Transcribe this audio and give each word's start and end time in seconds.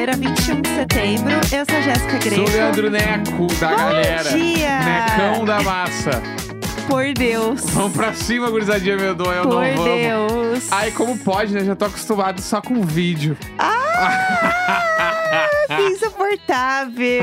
Quinta-feira, 0.00 0.16
21 0.16 0.62
de 0.62 0.68
setembro. 0.70 1.32
Eu 1.52 1.64
sou 1.66 1.76
a 1.76 1.80
Jéssica 1.82 2.16
Greco. 2.18 2.36
Sou 2.36 2.46
o 2.46 2.50
Leandro 2.50 2.90
Neco 2.90 3.46
da 3.60 3.68
Bom 3.68 3.76
galera. 3.76 4.30
dia! 4.30 4.78
Necão 4.80 5.44
da 5.44 5.60
massa. 5.62 6.22
Por 6.88 7.12
Deus. 7.12 7.60
Vamos 7.72 7.92
pra 7.92 8.14
cima, 8.14 8.48
gurizadinha 8.50 8.96
medonha, 8.96 9.40
eu 9.40 9.42
Por 9.42 9.62
não 9.62 9.74
vamos. 9.76 10.00
Deus. 10.00 10.72
Ai, 10.72 10.90
como 10.92 11.18
pode, 11.18 11.52
né? 11.52 11.62
Já 11.64 11.76
tô 11.76 11.84
acostumado 11.84 12.40
só 12.40 12.62
com 12.62 12.80
vídeo. 12.82 13.36
Que 15.88 15.94
insuportável. 15.94 17.22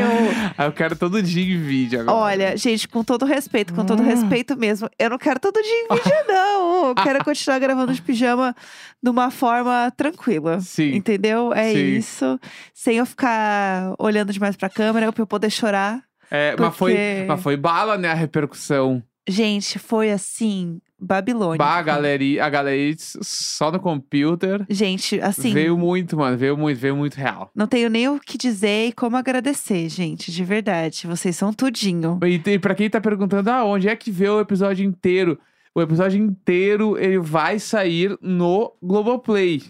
Ah, 0.58 0.66
eu 0.66 0.72
quero 0.72 0.96
todo 0.96 1.22
dia 1.22 1.44
em 1.44 1.60
vídeo 1.62 2.02
agora. 2.02 2.18
Olha, 2.18 2.58
gente, 2.58 2.88
com 2.88 3.04
todo 3.04 3.26
respeito, 3.26 3.74
com 3.74 3.82
Ah. 3.82 3.86
todo 3.86 4.04
respeito 4.04 4.58
mesmo, 4.58 4.90
eu 4.98 5.10
não 5.10 5.18
quero 5.18 5.40
todo 5.40 5.62
dia 5.62 5.72
em 5.72 5.88
vídeo, 5.96 6.14
não. 6.28 6.88
Eu 6.90 6.96
quero 6.96 7.24
continuar 7.24 7.60
gravando 7.60 7.94
de 7.94 8.02
pijama 8.02 8.56
de 9.02 9.10
uma 9.10 9.30
forma 9.32 9.92
tranquila. 9.96 10.60
Sim. 10.62 10.94
Entendeu? 10.96 11.54
É 11.54 11.72
Sim. 11.74 11.96
isso. 11.98 12.40
Sem 12.74 12.98
eu 12.98 13.06
ficar 13.06 13.94
olhando 14.00 14.34
demais 14.34 14.56
pra 14.56 14.70
câmera, 14.70 15.12
pra 15.12 15.22
eu 15.22 15.28
poder 15.28 15.50
chorar. 15.50 16.02
É, 16.30 16.56
mas, 16.60 16.76
foi, 16.76 16.92
porque- 16.92 17.26
mas 17.28 17.42
foi 17.42 17.56
bala, 17.58 17.98
né? 17.98 18.10
A 18.12 18.14
repercussão. 18.14 19.02
Gente, 19.30 19.78
foi 19.80 20.12
assim, 20.12 20.80
Babilônia. 21.00 21.58
Bah, 21.58 21.78
a 21.78 21.82
galeria, 21.82 22.44
a 22.46 22.50
galeria 22.50 22.96
só 22.98 23.72
no 23.72 23.80
computer. 23.80 24.66
Gente, 24.70 25.20
assim, 25.22 25.54
Veio 25.54 25.78
muito, 25.78 26.18
mano. 26.18 26.38
Veio 26.38 26.58
muito, 26.58 26.78
veio 26.80 26.96
muito 26.96 27.16
real. 27.16 27.52
não 27.56 27.68
tenho 27.68 27.90
nem 27.90 28.08
o 28.10 28.20
que 28.20 28.38
dizer 28.38 28.88
e 28.88 28.92
como 28.92 29.16
agradecer, 29.18 29.90
gente, 29.90 30.32
de 30.32 30.44
verdade. 30.44 31.06
Vocês 31.06 31.36
são 31.36 31.54
tudinho. 31.54 32.20
E, 32.24 32.42
e 32.50 32.60
pra 32.60 32.74
quem 32.76 32.90
tá 32.90 33.00
perguntando, 33.00 33.50
ah, 33.50 33.64
onde 33.64 33.88
é 33.88 33.96
que 33.96 34.10
vê 34.12 34.28
o 34.30 34.40
episódio 34.40 34.84
inteiro? 34.86 35.38
O 35.76 35.82
episódio 35.82 36.20
inteiro, 36.20 36.98
ele 36.98 37.20
vai 37.20 37.60
sair 37.60 38.18
no 38.20 38.74
Globoplay, 38.82 39.62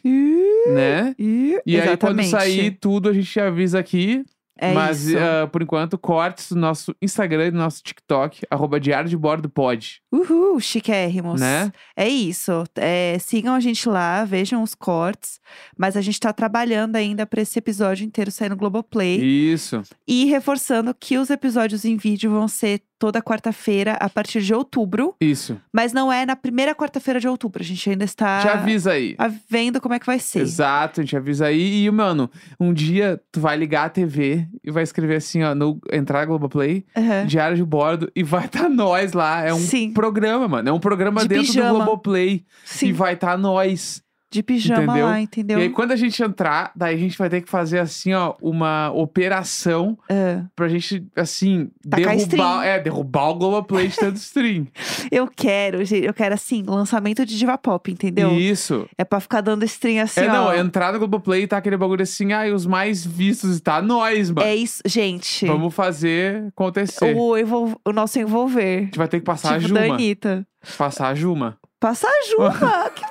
né? 0.73 1.13
E, 1.19 1.59
E 1.65 1.75
aí, 1.79 1.97
quando 1.97 2.19
Exatamente. 2.21 2.29
sair 2.29 2.71
tudo, 2.79 3.09
a 3.09 3.13
gente 3.13 3.37
avisa 3.39 3.79
aqui. 3.79 4.23
É 4.57 4.73
Mas, 4.73 5.07
isso. 5.07 5.17
ah, 5.17 5.47
por 5.47 5.61
enquanto, 5.61 5.97
cortes 5.97 6.51
do 6.51 6.57
nosso 6.59 6.95
Instagram 7.01 7.47
e 7.47 7.51
do 7.51 7.57
nosso 7.57 7.81
TikTok, 7.83 8.41
arroba 8.49 8.79
Diário 8.79 9.09
de 9.09 9.17
Bordo 9.17 9.49
pode, 9.49 10.01
Uhul, 10.11 10.59
chiquérrimos. 10.59 11.39
né? 11.39 11.71
É 11.95 12.07
isso. 12.07 12.63
É, 12.75 13.17
sigam 13.19 13.53
a 13.55 13.59
gente 13.59 13.87
lá, 13.89 14.23
vejam 14.25 14.63
os 14.63 14.73
cortes. 14.75 15.39
Mas 15.77 15.95
a 15.97 16.01
gente 16.01 16.19
tá 16.19 16.31
trabalhando 16.33 16.95
ainda 16.95 17.25
pra 17.25 17.41
esse 17.41 17.57
episódio 17.59 18.05
inteiro 18.05 18.31
sair 18.31 18.49
no 18.49 18.55
Globoplay. 18.57 19.17
Isso. 19.21 19.81
E 20.07 20.25
reforçando 20.25 20.93
que 20.93 21.17
os 21.17 21.29
episódios 21.29 21.85
em 21.85 21.95
vídeo 21.97 22.31
vão 22.31 22.47
ser 22.47 22.81
toda 22.99 23.21
quarta-feira, 23.21 23.93
a 23.99 24.09
partir 24.09 24.41
de 24.41 24.53
outubro. 24.53 25.15
Isso. 25.21 25.59
Mas 25.73 25.93
não 25.93 26.11
é 26.11 26.25
na 26.25 26.35
primeira 26.35 26.73
quarta-feira 26.75 27.19
de 27.19 27.27
outubro. 27.27 27.61
A 27.61 27.65
gente 27.65 27.89
ainda 27.89 28.03
está 28.05 28.41
Te 28.41 28.47
avisa 28.47 28.91
aí. 28.91 29.15
a- 29.17 29.31
vendo 29.49 29.79
como 29.79 29.93
é 29.93 29.99
que 29.99 30.05
vai 30.05 30.19
ser. 30.19 30.39
Exato, 30.39 30.99
a 30.99 31.03
gente 31.03 31.15
avisa 31.15 31.45
aí. 31.47 31.85
E, 31.85 31.91
mano, 31.91 32.29
um 32.59 32.73
dia 32.73 33.21
tu 33.31 33.39
vai 33.39 33.55
ligar 33.57 33.85
a 33.85 33.89
TV 33.89 34.47
e 34.63 34.71
vai 34.71 34.83
escrever 34.83 35.15
assim, 35.17 35.43
ó, 35.43 35.53
no 35.53 35.79
entrar 35.91 36.25
Globoplay, 36.25 36.85
Aham. 36.95 37.25
Diário 37.25 37.55
de 37.57 37.63
Bordo, 37.63 38.11
e 38.15 38.23
vai 38.23 38.45
estar 38.45 38.63
tá 38.63 38.69
nós 38.69 39.13
lá. 39.13 39.43
É 39.43 39.53
um 39.53 39.59
Sim. 39.59 39.91
programa, 39.93 40.47
mano. 40.47 40.69
É 40.69 40.71
um 40.71 40.79
programa 40.79 41.21
De 41.21 41.27
dentro 41.27 41.45
pijama. 41.47 41.69
do 41.69 41.75
Globoplay. 41.75 42.43
Sim, 42.65 42.87
E 42.87 42.91
vai 42.93 43.13
estar 43.13 43.31
tá 43.31 43.37
nós. 43.37 44.01
De 44.29 44.43
pijama 44.43 44.83
entendeu? 44.83 45.05
lá, 45.05 45.21
entendeu? 45.21 45.59
E 45.59 45.61
aí, 45.63 45.69
quando 45.69 45.91
a 45.91 45.95
gente 45.95 46.21
entrar, 46.21 46.71
daí 46.75 46.95
a 46.95 46.97
gente 46.97 47.17
vai 47.17 47.29
ter 47.29 47.41
que 47.41 47.49
fazer 47.49 47.79
assim, 47.79 48.13
ó, 48.13 48.33
uma 48.41 48.91
operação 48.91 49.97
Ah, 50.09 50.43
pra 50.55 50.67
gente, 50.67 51.05
assim, 51.15 51.69
Tacar 51.89 52.15
derrubar. 52.15 52.65
É, 52.65 52.79
derrubar 52.79 53.29
o 53.29 53.35
Globoplay 53.35 53.87
de 53.87 53.95
tanto 53.95 54.17
stream. 54.17 54.67
eu 55.11 55.27
quero, 55.27 55.83
gente, 55.85 56.05
eu 56.05 56.13
quero 56.13 56.33
assim, 56.35 56.63
lançamento 56.67 57.25
de 57.25 57.37
diva 57.37 57.57
pop, 57.57 57.91
entendeu? 57.91 58.31
Isso. 58.33 58.87
É 58.97 59.03
pra 59.05 59.19
ficar 59.19 59.41
dando 59.41 59.63
stream 59.65 60.01
assim, 60.03 60.21
é, 60.21 60.27
não, 60.27 60.45
ó. 60.47 60.53
entrar 60.53 60.91
no 60.93 60.99
Globoplay 60.99 61.43
e 61.43 61.47
tá 61.47 61.57
aquele 61.57 61.77
bagulho 61.77 62.03
assim, 62.03 62.33
ah, 62.33 62.47
e 62.47 62.51
os 62.51 62.65
mais 62.65 63.05
vistos 63.05 63.59
tá 63.61 63.81
nós, 63.81 64.29
mano. 64.29 64.45
É 64.47 64.55
isso, 64.55 64.81
gente. 64.85 65.45
Vamos 65.45 65.73
fazer 65.73 66.47
acontecer. 66.49 67.15
O, 67.15 67.37
envol- 67.37 67.79
o 67.85 67.91
nosso 67.93 68.17
A 68.19 68.21
envolver. 68.21 68.81
gente 68.85 68.97
vai 68.97 69.07
ter 69.07 69.19
que 69.19 69.25
passar 69.25 69.55
a 69.55 69.59
tipo 69.59 69.73
da 69.73 69.83
Juma. 69.83 69.93
Anitta. 69.95 70.47
Passar 70.77 71.07
a 71.09 71.15
Juma. 71.15 71.57
Passar 71.79 72.07
a 72.09 72.27
Juma! 72.29 72.89
que 72.95 73.05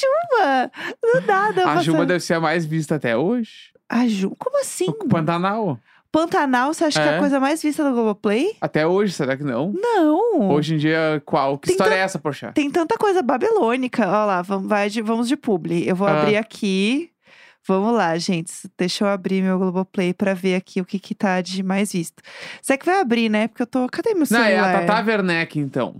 passar 0.00 0.40
a 0.40 0.60
Juma? 0.62 0.70
Do 1.20 1.26
nada. 1.26 1.60
A 1.62 1.64
passar- 1.64 1.82
Juma 1.82 2.06
deve 2.06 2.20
ser 2.20 2.34
a 2.34 2.40
mais 2.40 2.64
vista 2.64 2.96
até 2.96 3.16
hoje. 3.16 3.72
A 3.88 4.06
Ju... 4.06 4.34
Como 4.38 4.60
assim? 4.60 4.86
O 4.88 5.08
Pantanal. 5.08 5.78
Pantanal, 6.10 6.72
você 6.72 6.84
acha 6.84 7.00
que 7.02 7.08
é 7.08 7.12
É. 7.12 7.16
a 7.16 7.18
coisa 7.20 7.38
mais 7.38 7.62
vista 7.62 7.84
do 7.84 7.92
Globoplay? 7.92 8.56
Até 8.60 8.86
hoje, 8.86 9.12
será 9.12 9.36
que 9.36 9.44
não? 9.44 9.72
Não. 9.72 10.50
Hoje 10.50 10.74
em 10.74 10.78
dia, 10.78 11.22
qual? 11.26 11.58
Que 11.58 11.66
Tem 11.68 11.74
história 11.74 11.92
tan- 11.92 11.98
é 11.98 12.02
essa, 12.02 12.18
poxa? 12.18 12.52
Tem 12.54 12.70
tanta 12.70 12.96
coisa 12.96 13.22
babilônica. 13.22 14.06
Olha 14.06 14.24
lá, 14.24 14.42
vamos, 14.42 14.92
de, 14.92 15.02
vamos 15.02 15.28
de 15.28 15.36
publi. 15.36 15.86
Eu 15.86 15.94
vou 15.94 16.08
Ah. 16.08 16.22
abrir 16.22 16.36
aqui. 16.36 17.10
Vamos 17.68 17.92
lá, 17.94 18.16
gente. 18.16 18.52
Deixa 18.78 19.04
eu 19.04 19.08
abrir 19.08 19.42
meu 19.42 19.58
Globoplay 19.58 20.14
pra 20.14 20.32
ver 20.32 20.54
aqui 20.54 20.80
o 20.80 20.84
que, 20.84 20.98
que 21.00 21.14
tá 21.14 21.40
de 21.42 21.62
mais 21.62 21.92
visto. 21.92 22.22
Você 22.62 22.78
que 22.78 22.86
vai 22.86 23.00
abrir, 23.00 23.28
né? 23.28 23.48
Porque 23.48 23.62
eu 23.62 23.66
tô. 23.66 23.86
Cadê 23.88 24.10
meu 24.10 24.20
Não, 24.20 24.26
celular? 24.26 24.46
é 24.48 24.58
a 24.58 24.86
Tata 24.86 25.04
Werneck, 25.10 25.58
então. 25.58 25.96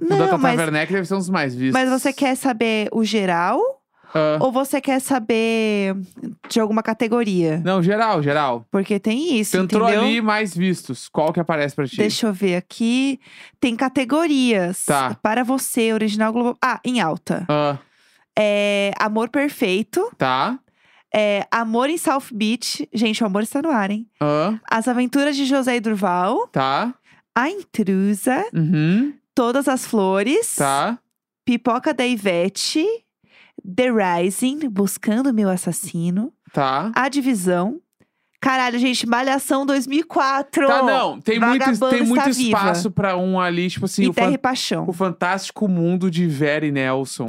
O 0.00 0.08
da 0.08 0.16
Não, 0.16 0.24
Tata 0.26 0.38
mas, 0.38 0.58
Werneck 0.58 0.92
deve 0.92 1.06
ser 1.06 1.14
um 1.14 1.18
dos 1.18 1.30
mais 1.30 1.54
vistos. 1.54 1.72
mas 1.80 1.88
você 1.90 2.12
quer 2.12 2.36
saber 2.36 2.88
o 2.92 3.04
geral? 3.04 3.60
Ah, 4.12 4.38
Ou 4.40 4.50
você 4.50 4.80
quer 4.80 5.00
saber 5.00 5.94
de 6.48 6.58
alguma 6.58 6.82
categoria? 6.82 7.62
Não, 7.64 7.80
geral, 7.80 8.20
geral. 8.20 8.66
Porque 8.68 8.98
tem 8.98 9.38
isso, 9.38 9.52
Tu 9.56 9.62
entrou 9.62 9.84
entendeu? 9.88 10.02
ali, 10.04 10.20
mais 10.20 10.52
vistos. 10.52 11.08
Qual 11.08 11.32
que 11.32 11.38
aparece 11.38 11.76
pra 11.76 11.86
ti? 11.86 11.96
Deixa 11.96 12.26
eu 12.26 12.32
ver 12.32 12.56
aqui. 12.56 13.20
Tem 13.60 13.76
categorias. 13.76 14.84
Tá. 14.84 15.16
Para 15.22 15.44
você, 15.44 15.92
original 15.92 16.32
Globo. 16.32 16.58
Ah, 16.60 16.80
em 16.84 17.00
alta. 17.00 17.44
Ah, 17.48 17.78
É 18.36 18.90
Amor 18.98 19.28
Perfeito. 19.28 20.10
tá. 20.18 20.58
É 21.14 21.44
Amor 21.50 21.88
em 21.88 21.96
South 21.98 22.32
Beach. 22.32 22.88
Gente, 22.92 23.22
o 23.22 23.26
amor 23.26 23.42
está 23.42 23.60
no 23.62 23.70
ar, 23.70 23.90
hein? 23.92 24.06
Ah, 24.20 24.54
As 24.68 24.88
Aventuras 24.88 25.36
de 25.36 25.44
José 25.44 25.76
e 25.76 25.80
Durval. 25.80 26.48
tá. 26.48 26.92
A 27.32 27.48
Intrusa. 27.48 28.44
Uhum. 28.52 29.12
Todas 29.40 29.68
as 29.68 29.86
Flores. 29.86 30.56
Tá. 30.56 30.98
Pipoca 31.46 31.94
da 31.94 32.06
Ivete. 32.06 32.84
The 33.64 33.88
Rising. 33.90 34.68
Buscando 34.68 35.32
Meu 35.32 35.48
Assassino. 35.48 36.30
Tá. 36.52 36.92
A 36.94 37.08
Divisão. 37.08 37.80
Caralho, 38.40 38.78
gente, 38.78 39.06
Malhação 39.06 39.66
2004. 39.66 40.66
Tá, 40.66 40.82
não. 40.82 41.20
Tem 41.20 41.38
muito, 41.38 41.90
tem 41.90 42.02
muito 42.02 42.32
viva. 42.32 42.58
espaço 42.58 42.90
pra 42.90 43.14
um 43.16 43.38
ali, 43.38 43.68
tipo 43.68 43.84
assim, 43.84 44.04
e 44.04 44.08
o, 44.08 44.14
Terra 44.14 44.32
e 44.32 44.38
Paixão. 44.38 44.86
o 44.88 44.92
fantástico 44.94 45.68
mundo 45.68 46.10
de 46.10 46.26
Vera 46.26 46.64
e 46.64 46.72
Nelson. 46.72 47.28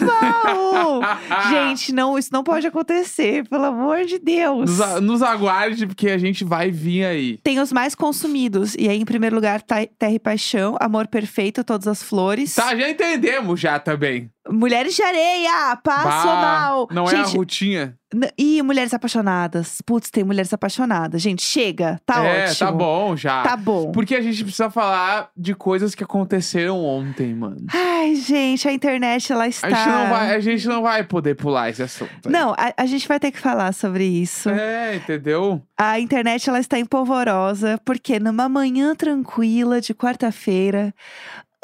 Não! 0.00 1.00
gente, 1.50 1.92
não, 1.92 2.16
isso 2.16 2.30
não 2.32 2.44
pode 2.44 2.66
acontecer, 2.66 3.48
pelo 3.48 3.64
amor 3.64 4.04
de 4.04 4.18
Deus. 4.20 4.70
Nos, 4.70 4.80
a- 4.80 5.00
nos 5.00 5.22
aguarde, 5.22 5.86
porque 5.86 6.10
a 6.10 6.18
gente 6.18 6.44
vai 6.44 6.70
vir 6.70 7.04
aí. 7.04 7.38
Tem 7.38 7.58
os 7.58 7.72
mais 7.72 7.94
consumidos. 7.94 8.76
E 8.78 8.88
aí, 8.88 9.00
em 9.00 9.04
primeiro 9.04 9.34
lugar, 9.34 9.60
tá 9.62 9.76
Terra 9.98 10.12
e 10.12 10.18
Paixão, 10.18 10.76
Amor 10.80 11.08
Perfeito, 11.08 11.64
Todas 11.64 11.88
as 11.88 12.02
Flores. 12.02 12.54
Tá, 12.54 12.74
já 12.76 12.88
entendemos 12.88 13.58
já 13.58 13.78
também. 13.78 14.30
Mulheres 14.50 14.94
de 14.94 15.02
Areia, 15.02 15.76
Passo 15.82 16.26
Bah, 16.26 16.34
Mal. 16.34 16.88
Não 16.90 17.04
é 17.08 17.12
a 17.12 17.24
gente, 17.24 17.36
Rutinha. 17.36 17.96
n- 18.14 18.30
E 18.38 18.62
Mulheres 18.62 18.94
Apaixonadas. 18.94 19.80
Putz, 19.84 20.10
tem 20.10 20.22
Mulheres 20.24 20.52
Apaixonadas. 20.52 21.20
Gente, 21.20 21.42
chega. 21.42 22.00
Tá 22.06 22.24
é, 22.24 22.44
ótimo. 22.44 22.58
tá 22.58 22.72
bom 22.72 23.16
já. 23.16 23.42
Tá 23.42 23.56
bom. 23.56 23.90
Porque 23.92 24.14
a 24.14 24.20
gente 24.20 24.42
precisa 24.42 24.70
falar 24.70 25.30
de 25.36 25.54
coisas 25.54 25.94
que 25.94 26.04
aconteceram 26.04 26.84
ontem, 26.84 27.34
mano. 27.34 27.66
Ai, 27.72 28.14
gente, 28.16 28.68
a 28.68 28.72
internet, 28.72 29.32
ela 29.32 29.48
está... 29.48 29.66
A 29.66 29.70
gente 29.70 29.88
não 29.88 30.08
vai, 30.10 30.34
a 30.34 30.40
gente 30.40 30.68
não 30.68 30.82
vai 30.82 31.02
poder 31.04 31.34
pular 31.34 31.70
esse 31.70 31.82
assunto. 31.82 32.10
aí. 32.26 32.32
Não, 32.32 32.52
a, 32.52 32.72
a 32.76 32.86
gente 32.86 33.06
vai 33.08 33.18
ter 33.18 33.30
que 33.32 33.40
falar 33.40 33.72
sobre 33.74 34.04
isso. 34.04 34.48
É, 34.50 34.96
entendeu? 34.96 35.60
A 35.78 35.98
internet 35.98 36.48
ela 36.48 36.60
está 36.60 36.78
empolvorosa 36.78 37.80
porque 37.84 38.20
numa 38.20 38.48
manhã 38.48 38.94
tranquila 38.94 39.80
de 39.80 39.92
quarta-feira, 39.92 40.94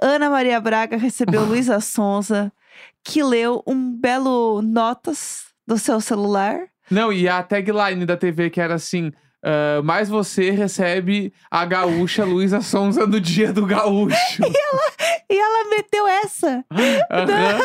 Ana 0.00 0.28
Maria 0.28 0.60
Braga 0.60 0.96
recebeu 0.96 1.44
Luísa 1.46 1.78
Sonza, 1.80 2.52
que 3.04 3.22
leu 3.22 3.62
um 3.66 3.94
belo 3.98 4.62
notas 4.62 5.44
do 5.66 5.78
seu 5.78 6.00
celular. 6.00 6.60
Não, 6.90 7.12
e 7.12 7.28
a 7.28 7.42
tagline 7.42 8.04
da 8.04 8.16
TV 8.16 8.50
que 8.50 8.60
era 8.60 8.74
assim. 8.74 9.10
ah, 9.42 9.80
mas 9.82 10.08
você 10.08 10.50
recebe 10.50 11.32
a 11.50 11.64
gaúcha 11.64 12.24
Luísa 12.24 12.60
Sonza 12.60 13.06
no 13.06 13.20
dia 13.20 13.52
do 13.52 13.66
gaúcho. 13.66 14.42
E 15.30 15.38
ela 15.38 15.70
meteu 15.70 16.06
essa. 16.06 16.62
Aham. 17.10 17.58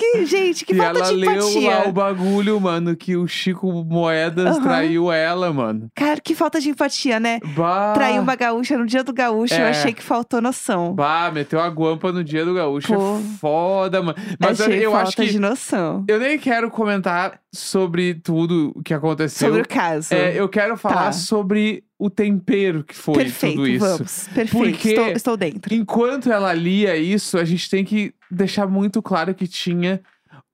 Que, 0.00 0.24
gente, 0.26 0.64
que 0.64 0.72
e 0.72 0.76
falta 0.76 0.98
ela 1.00 1.08
de 1.10 1.14
leu 1.16 1.32
empatia. 1.32 1.70
lá 1.78 1.88
o 1.88 1.92
bagulho, 1.92 2.60
mano, 2.60 2.96
que 2.96 3.16
o 3.16 3.26
Chico 3.28 3.70
Moedas 3.84 4.56
Aham. 4.56 4.62
traiu 4.62 5.12
ela, 5.12 5.52
mano. 5.52 5.88
Cara, 5.94 6.20
que 6.20 6.34
falta 6.34 6.58
de 6.60 6.70
empatia, 6.70 7.20
né? 7.20 7.38
Bah, 7.54 7.92
Traiu 7.94 8.22
uma 8.22 8.34
gaúcha 8.34 8.78
no 8.78 8.86
dia 8.86 9.04
do 9.04 9.12
gaúcho, 9.12 9.54
eu 9.54 9.66
É. 9.66 9.70
achei 9.70 9.92
que 9.92 10.02
faltou 10.02 10.40
noção. 10.40 10.94
Bah, 10.94 11.30
meteu 11.32 11.60
a 11.60 11.68
guampa 11.68 12.10
no 12.12 12.24
dia 12.24 12.44
do 12.44 12.54
gaúcho. 12.54 12.94
Pô. 12.94 13.18
É 13.18 13.38
foda, 13.38 14.02
mano. 14.02 14.16
Mas 14.38 14.58
eu, 14.60 14.66
achei 14.66 14.86
eu 14.86 14.90
falta 14.92 15.08
acho 15.08 15.16
que. 15.16 15.26
de 15.26 15.38
noção. 15.38 16.04
Eu 16.08 16.18
nem 16.18 16.38
quero 16.38 16.70
comentar 16.70 17.38
sobre 17.52 18.14
tudo 18.14 18.72
o 18.76 18.82
que 18.82 18.94
aconteceu. 18.94 19.48
Sobre 19.48 19.62
o 19.62 19.68
caso. 19.68 20.14
É, 20.14 20.38
eu 20.38 20.48
quero 20.48 20.76
falar 20.76 21.06
Tá. 21.06 21.12
sobre 21.12 21.82
o 21.98 22.08
tempero 22.08 22.84
que 22.84 22.94
foi 22.94 23.14
Perfeito, 23.14 23.56
tudo 23.56 23.68
isso. 23.68 23.84
vamos. 23.84 24.28
Perfeito, 24.34 24.70
Porque- 24.72 24.88
estou, 24.90 25.06
estou 25.08 25.36
dentro. 25.36 25.74
Enquanto 25.74 26.30
ela 26.30 26.52
lia 26.54 26.96
isso, 26.96 27.36
a 27.38 27.44
gente 27.44 27.68
tem 27.68 27.84
que 27.84 28.14
deixar 28.30 28.66
muito 28.66 29.02
claro 29.02 29.34
que 29.34 29.46
tinha 29.48 30.00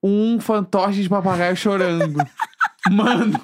um 0.02 0.38
fantoche 0.40 1.02
de 1.02 1.08
papagaio 1.08 1.56
chorando. 1.56 2.18
Mano. 2.92 3.40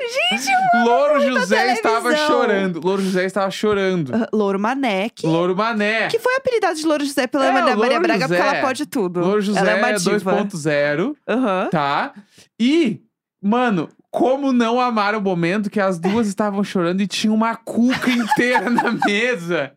Gente, 0.00 0.50
Louro 0.84 1.20
José 1.20 1.72
estava 1.74 2.14
chorando. 2.16 2.80
Louro 2.82 3.02
José 3.02 3.24
estava 3.24 3.50
chorando. 3.50 4.12
Ah, 4.14 4.28
Louro 4.32 4.58
Mané, 4.58 5.08
que, 5.10 5.26
Louro 5.26 5.56
Mané. 5.56 6.08
que 6.08 6.18
foi 6.18 6.34
apelidado 6.36 6.76
de 6.76 6.86
Louro 6.86 7.04
José 7.04 7.26
pela 7.26 7.46
É, 7.46 7.52
Maria, 7.52 7.76
Maria 7.76 8.00
Braga, 8.00 8.26
porque 8.28 8.40
José. 8.42 8.56
ela 8.56 8.66
pode 8.66 8.86
tudo. 8.86 9.20
Louro 9.20 9.40
José 9.40 9.58
ela 9.60 9.70
é 9.70 9.74
uma 9.76 9.92
diva. 9.92 10.32
2.0, 10.42 11.14
Aham. 11.28 11.68
tá? 11.70 12.12
E, 12.60 13.00
mano, 13.42 13.88
como 14.10 14.52
não 14.52 14.80
amar 14.80 15.14
o 15.14 15.20
momento 15.20 15.70
que 15.70 15.80
as 15.80 15.98
duas 15.98 16.26
estavam 16.28 16.62
chorando 16.62 17.00
e 17.00 17.06
tinha 17.06 17.32
uma 17.32 17.54
cuca 17.56 18.10
inteira 18.10 18.68
na 18.70 18.92
mesa? 19.06 19.72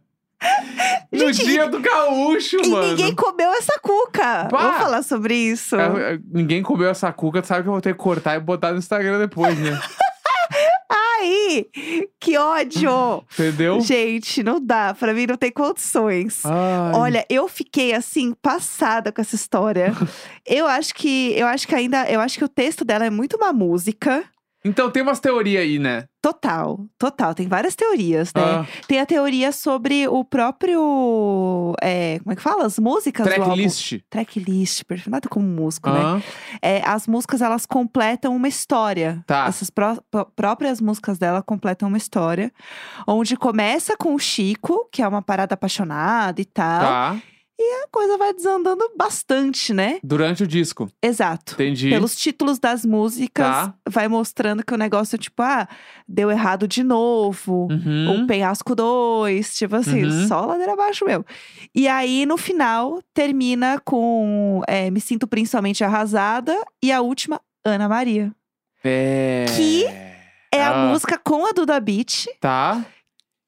No 1.12 1.34
Gente, 1.34 1.46
dia 1.46 1.68
do 1.68 1.80
gaúcho, 1.80 2.58
E 2.64 2.70
mano. 2.70 2.88
ninguém 2.90 3.16
comeu 3.16 3.50
essa 3.54 3.80
cuca. 3.82 4.48
Pá. 4.50 4.58
Vamos 4.62 4.78
falar 4.78 5.02
sobre 5.04 5.34
isso. 5.36 5.76
É, 5.76 6.14
é, 6.14 6.20
Ninguém 6.32 6.62
comeu 6.62 6.90
essa 6.90 7.12
cuca, 7.12 7.42
tu 7.42 7.48
sabe 7.48 7.64
que 7.64 7.70
eu 7.70 7.74
vou 7.74 7.82
ter 7.82 7.94
que 7.94 8.00
cortar 8.00 8.36
e 8.36 8.40
botar 8.40 8.72
no 8.72 8.78
Instagram 8.78 9.18
depois, 9.20 9.58
né? 9.58 9.80
Ai, 11.20 11.66
que 12.20 12.38
ódio! 12.38 13.24
Entendeu? 13.34 13.82
Gente, 13.82 14.44
não 14.44 14.64
dá. 14.64 14.94
Pra 14.94 15.14
mim 15.14 15.26
não 15.26 15.36
tem 15.36 15.52
condições. 15.52 16.46
Ai. 16.46 16.94
Olha, 16.94 17.26
eu 17.30 17.48
fiquei 17.48 17.94
assim 17.94 18.34
passada 18.34 19.12
com 19.12 19.20
essa 19.22 19.36
história. 19.36 19.94
eu 20.46 20.68
acho 20.68 20.94
que 20.94 21.34
eu 21.38 21.48
acho 21.48 21.68
que 21.68 21.74
ainda, 21.76 22.06
eu 22.10 22.20
acho 22.20 22.38
que 22.38 22.46
o 22.46 22.50
texto 22.50 22.86
dela 22.86 23.06
é 23.06 23.10
muito 23.10 23.36
uma 23.38 23.52
música. 23.52 24.24
Então 24.68 24.92
tem 24.92 25.02
umas 25.02 25.20
teorias 25.20 25.64
aí, 25.64 25.80
né? 25.80 26.06
Total, 26.22 26.80
total. 27.00 27.34
Tem 27.34 27.48
várias 27.48 27.76
teorias, 27.76 28.32
né? 28.36 28.42
Ah, 28.44 28.66
Tem 28.88 29.00
a 29.00 29.06
teoria 29.06 29.52
sobre 29.52 30.08
o 30.08 30.26
próprio. 30.26 31.74
é, 31.82 32.20
como 32.20 32.34
é 32.34 32.36
que 32.36 32.42
fala? 32.42 32.66
As 32.66 32.78
músicas 32.80 33.26
do 33.26 33.32
álbum. 33.32 33.46
tracklist. 33.46 34.00
Tracklist, 34.10 34.84
perfeito. 34.86 35.10
Nada 35.10 35.30
como 35.30 35.46
músico, 35.48 35.90
né? 35.90 36.00
Ah, 36.02 36.22
É, 36.62 36.82
as 36.86 37.08
músicas, 37.08 37.42
elas 37.42 37.66
completam 37.66 38.36
uma 38.36 38.48
história. 38.48 39.24
Tá. 39.26 39.46
Essas 39.48 39.70
pró- 39.70 39.98
próprias 40.36 40.82
músicas 40.82 41.18
dela 41.18 41.42
completam 41.42 41.88
uma 41.88 41.98
história. 41.98 42.52
Onde 43.08 43.36
começa 43.38 43.96
com 43.98 44.14
o 44.14 44.20
Chico, 44.20 44.88
que 44.92 45.02
é 45.02 45.08
uma 45.08 45.22
parada 45.22 45.54
apaixonada 45.54 46.42
e 46.42 46.46
tal. 46.46 46.82
tá. 46.82 47.18
A 47.60 47.88
coisa 47.90 48.18
vai 48.18 48.34
desandando 48.34 48.84
bastante, 48.96 49.74
né? 49.74 50.00
Durante 50.04 50.44
o 50.44 50.48
disco. 50.48 50.92
Exato. 51.02 51.54
Entendi. 51.54 51.90
Pelos 51.90 52.16
títulos 52.16 52.60
das 52.60 52.86
músicas, 52.86 53.46
Tá. 53.48 53.74
vai 53.90 54.08
mostrando 54.08 54.64
que 54.64 54.74
o 54.74 54.78
negócio, 54.78 55.18
tipo, 55.18 55.42
ah, 55.42 55.68
deu 56.08 56.30
errado 56.30 56.68
de 56.68 56.84
novo. 56.84 57.68
Uhum. 57.72 58.12
Um 58.12 58.28
penhasco 58.28 58.76
2, 58.76 59.56
tipo 59.58 59.76
assim, 59.76 60.04
Uhum. 60.06 60.28
só 60.28 60.46
ladeira 60.46 60.74
abaixo 60.74 61.06
mesmo. 61.06 61.26
E 61.74 61.88
aí, 61.88 62.26
no 62.26 62.38
final, 62.38 63.02
termina 63.14 63.80
com 63.84 64.62
é, 64.68 64.92
Me 64.92 65.00
Sinto 65.02 65.26
Principalmente 65.28 65.84
Arrasada 65.84 66.56
e 66.84 66.92
a 66.92 67.02
última, 67.02 67.42
Ana 67.66 67.88
Maria. 67.90 68.32
É. 68.84 69.46
Que 69.56 69.86
É 70.54 70.64
a 70.64 70.70
Ah. 70.72 70.88
música 70.88 71.18
com 71.18 71.46
a 71.46 71.52
Duda 71.52 71.78
Beat. 71.80 72.26
Tá. 72.40 72.84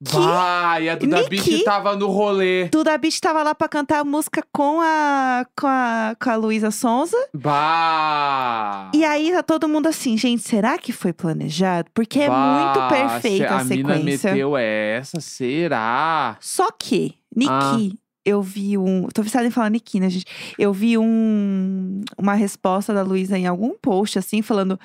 Vai, 0.01 0.87
a 0.87 0.95
Duda 0.95 1.17
Niki- 1.23 1.29
Beat 1.51 1.63
tava 1.65 1.95
no 1.95 2.07
rolê. 2.07 2.69
Duda 2.69 2.97
Beat 2.97 3.19
tava 3.19 3.43
lá 3.43 3.53
pra 3.53 3.67
cantar 3.67 3.99
a 3.99 4.03
música 4.05 4.41
com 4.51 4.79
a, 4.81 5.45
com 5.59 5.67
a, 5.67 6.15
com 6.21 6.29
a 6.29 6.35
Luísa 6.37 6.71
Sonza. 6.71 7.17
Bah. 7.33 8.91
E 8.93 9.03
aí 9.03 9.31
tá 9.31 9.43
todo 9.43 9.67
mundo 9.67 9.87
assim, 9.87 10.17
gente, 10.17 10.41
será 10.47 10.77
que 10.77 10.91
foi 10.91 11.11
planejado? 11.13 11.89
Porque 11.93 12.19
é 12.19 12.29
muito 12.29 12.79
Bah, 12.79 12.87
perfeita 12.89 13.47
se 13.47 13.53
a, 13.53 13.59
a 13.59 13.63
mina 13.65 13.95
sequência. 13.97 14.31
meteu 14.31 14.57
essa, 14.57 15.19
será? 15.19 16.37
Só 16.39 16.71
que, 16.71 17.15
Niki, 17.35 17.49
Ah. 17.51 17.97
eu 18.25 18.41
vi 18.41 18.77
um. 18.77 19.07
Tô 19.13 19.21
viciada 19.21 19.47
em 19.47 19.51
falar 19.51 19.69
Niki, 19.69 19.99
né, 19.99 20.09
gente? 20.09 20.25
Eu 20.57 20.71
vi 20.71 20.97
um, 20.97 22.01
uma 22.17 22.33
resposta 22.35 22.93
da 22.93 23.01
Luísa 23.03 23.37
em 23.37 23.47
algum 23.47 23.73
post, 23.81 24.17
assim, 24.17 24.41
falando: 24.41 24.79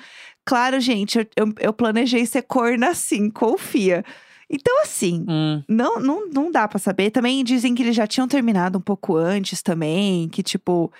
Claro, 0.45 0.79
gente, 0.79 1.17
eu, 1.19 1.25
eu, 1.37 1.53
eu 1.59 1.73
planejei 1.73 2.25
ser 2.25 2.41
corna 2.43 2.89
assim, 2.89 3.29
confia. 3.29 4.03
Então, 4.49 4.81
assim. 4.83 5.25
Hum. 5.27 5.63
Não, 5.67 5.99
não, 5.99 6.29
não 6.29 6.51
dá 6.51 6.67
pra 6.67 6.77
saber. 6.79 7.09
Também 7.11 7.43
dizem 7.43 7.73
que 7.73 7.81
eles 7.83 7.95
já 7.95 8.05
tinham 8.05 8.27
terminado 8.27 8.77
um 8.77 8.81
pouco 8.81 9.15
antes 9.15 9.61
também, 9.61 10.29
que 10.29 10.43
tipo, 10.43 10.91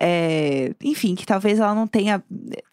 é, 0.00 0.74
enfim, 0.82 1.14
que 1.14 1.26
talvez 1.26 1.58
ela 1.58 1.74
não 1.74 1.86
tenha, 1.86 2.22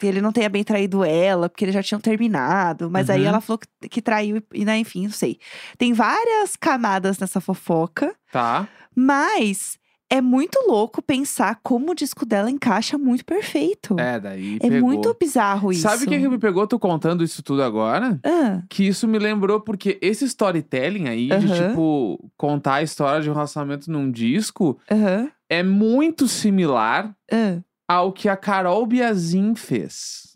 ele 0.02 0.20
não 0.20 0.32
tenha 0.32 0.48
bem 0.48 0.62
traído 0.64 1.04
ela, 1.04 1.48
porque 1.48 1.64
eles 1.64 1.74
já 1.74 1.82
tinham 1.82 2.00
terminado. 2.00 2.90
Mas 2.90 3.10
aí 3.10 3.22
Uhum. 3.22 3.26
ela 3.28 3.40
falou 3.40 3.58
que, 3.58 3.88
que 3.88 4.00
traiu 4.02 4.42
e, 4.54 4.64
né, 4.64 4.78
enfim, 4.78 5.04
não 5.04 5.10
sei. 5.12 5.38
Tem 5.76 5.92
várias 5.92 6.54
camadas 6.56 7.18
nessa 7.18 7.40
fofoca, 7.40 8.14
Tá. 8.30 8.68
mas 8.94 9.78
é 10.12 10.20
muito 10.20 10.58
louco 10.68 11.00
pensar 11.00 11.58
como 11.62 11.92
o 11.92 11.94
disco 11.94 12.26
dela 12.26 12.50
encaixa 12.50 12.98
muito 12.98 13.24
perfeito. 13.24 13.98
É, 13.98 14.20
daí 14.20 14.56
É 14.56 14.68
pegou. 14.68 14.90
muito 14.90 15.16
bizarro 15.18 15.72
isso. 15.72 15.80
Sabe 15.80 16.04
o 16.04 16.06
que, 16.06 16.18
que 16.18 16.28
me 16.28 16.36
pegou 16.38 16.66
tu 16.66 16.78
contando 16.78 17.24
isso 17.24 17.42
tudo 17.42 17.62
agora? 17.62 18.20
Ah, 18.22 18.60
Que 18.68 18.86
isso 18.86 19.08
me 19.08 19.18
lembrou 19.18 19.58
porque 19.60 19.98
esse 20.02 20.26
storytelling 20.26 21.08
aí, 21.08 21.28
de 21.28 21.34
Aham. 21.46 21.68
tipo, 21.70 22.30
contar 22.36 22.74
a 22.74 22.82
história 22.82 23.22
de 23.22 23.30
um 23.30 23.32
relacionamento 23.32 23.90
num 23.90 24.10
disco, 24.10 24.78
aham, 24.90 25.30
é 25.48 25.62
muito 25.62 26.28
similar 26.28 27.14
ah. 27.32 27.58
ao 27.88 28.12
que 28.12 28.28
a 28.28 28.36
Carol 28.36 28.84
Biazin 28.84 29.54
fez. 29.54 30.31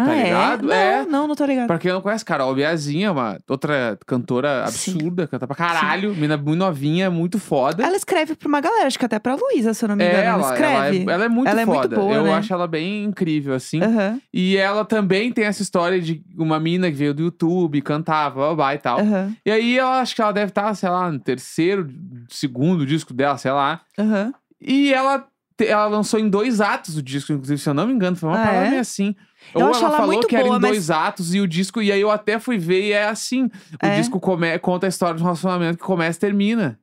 Ah, 0.00 0.04
Tá 0.04 0.14
é? 0.14 0.22
ligado? 0.22 0.66
Não, 0.68 0.72
É. 0.74 1.04
não, 1.06 1.26
não 1.26 1.34
tô 1.34 1.44
ligada. 1.44 1.66
Pra 1.66 1.76
quem 1.76 1.90
não 1.92 2.00
conhece, 2.00 2.24
Carol 2.24 2.54
Biazin 2.54 3.02
é 3.02 3.10
uma 3.10 3.36
outra 3.48 3.98
cantora 4.06 4.64
Sim. 4.70 4.92
absurda, 4.92 5.26
canta 5.26 5.44
pra 5.44 5.56
caralho, 5.56 6.14
mina 6.14 6.36
muito 6.36 6.56
novinha, 6.56 7.10
muito 7.10 7.36
foda. 7.40 7.82
Ela 7.84 7.96
escreve 7.96 8.36
pra 8.36 8.46
uma 8.46 8.60
galera, 8.60 8.86
acho 8.86 8.96
que 8.96 9.04
até 9.04 9.18
pra 9.18 9.34
Luísa, 9.34 9.74
se 9.74 9.84
eu 9.84 9.88
não 9.88 9.96
me 9.96 10.04
engano. 10.04 10.18
é, 10.22 10.26
ela, 10.26 10.36
ela, 10.36 10.46
ela, 10.46 10.54
escreve. 10.88 11.10
é, 11.10 11.14
ela 11.14 11.24
é 11.24 11.28
muito 11.28 11.48
Ela 11.48 11.60
é 11.62 11.66
muito 11.66 11.80
foda. 11.82 11.96
boa, 11.96 12.14
Eu 12.14 12.22
né? 12.22 12.32
acho 12.34 12.52
ela 12.52 12.68
bem 12.68 13.02
incrível, 13.04 13.54
assim. 13.54 13.82
Aham, 13.82 14.20
E 14.32 14.56
ela 14.56 14.84
também 14.84 15.32
tem 15.32 15.44
essa 15.46 15.62
história 15.62 16.00
de 16.00 16.22
uma 16.36 16.60
mina 16.60 16.88
que 16.90 16.96
veio 16.96 17.12
do 17.12 17.22
YouTube, 17.24 17.82
cantava, 17.82 18.48
babá 18.50 18.74
e 18.74 18.78
tal. 18.78 19.00
aham, 19.00 19.34
E 19.44 19.50
aí 19.50 19.76
eu 19.76 19.86
acho 19.88 20.14
que 20.14 20.22
ela 20.22 20.30
deve 20.32 20.50
estar, 20.50 20.72
sei 20.76 20.88
lá, 20.90 21.10
no 21.10 21.18
terceiro, 21.18 21.88
segundo 22.28 22.86
disco 22.86 23.12
dela, 23.12 23.36
sei 23.36 23.50
lá. 23.50 23.80
aham. 23.98 24.32
E 24.60 24.92
ela, 24.94 25.26
ela 25.60 25.86
lançou 25.86 26.20
em 26.20 26.28
dois 26.28 26.60
atos 26.60 26.96
o 26.96 27.02
disco, 27.02 27.32
inclusive, 27.32 27.58
se 27.60 27.68
eu 27.68 27.74
não 27.74 27.86
me 27.86 27.92
engano, 27.92 28.16
foi 28.16 28.28
uma 28.28 28.38
Ah, 28.40 28.44
parada 28.44 28.66
é? 28.66 28.68
meio 28.70 28.80
assim. 28.80 29.14
Eu 29.54 29.62
Ou 29.62 29.70
acho 29.70 29.78
ela 29.80 29.88
ela 29.88 29.96
falou 29.96 30.12
muito 30.12 30.26
que 30.28 30.36
era 30.36 30.44
boa, 30.44 30.56
em 30.56 30.60
mas- 30.60 30.70
dois 30.70 30.90
atos 30.90 31.34
e 31.34 31.40
o 31.40 31.46
disco, 31.48 31.80
e 31.82 31.90
aí 31.90 32.00
eu 32.00 32.10
até 32.10 32.38
fui 32.38 32.58
ver 32.58 32.82
e 32.88 32.92
é 32.92 33.04
assim. 33.06 33.44
O 33.82 33.86
É? 33.86 33.96
disco 33.96 34.20
come, 34.20 34.58
conta 34.58 34.86
a 34.86 34.88
história 34.88 35.14
de 35.16 35.22
um 35.22 35.24
relacionamento 35.24 35.78
que 35.78 35.84
começa 35.84 36.16
e 36.16 36.20
termina. 36.20 36.78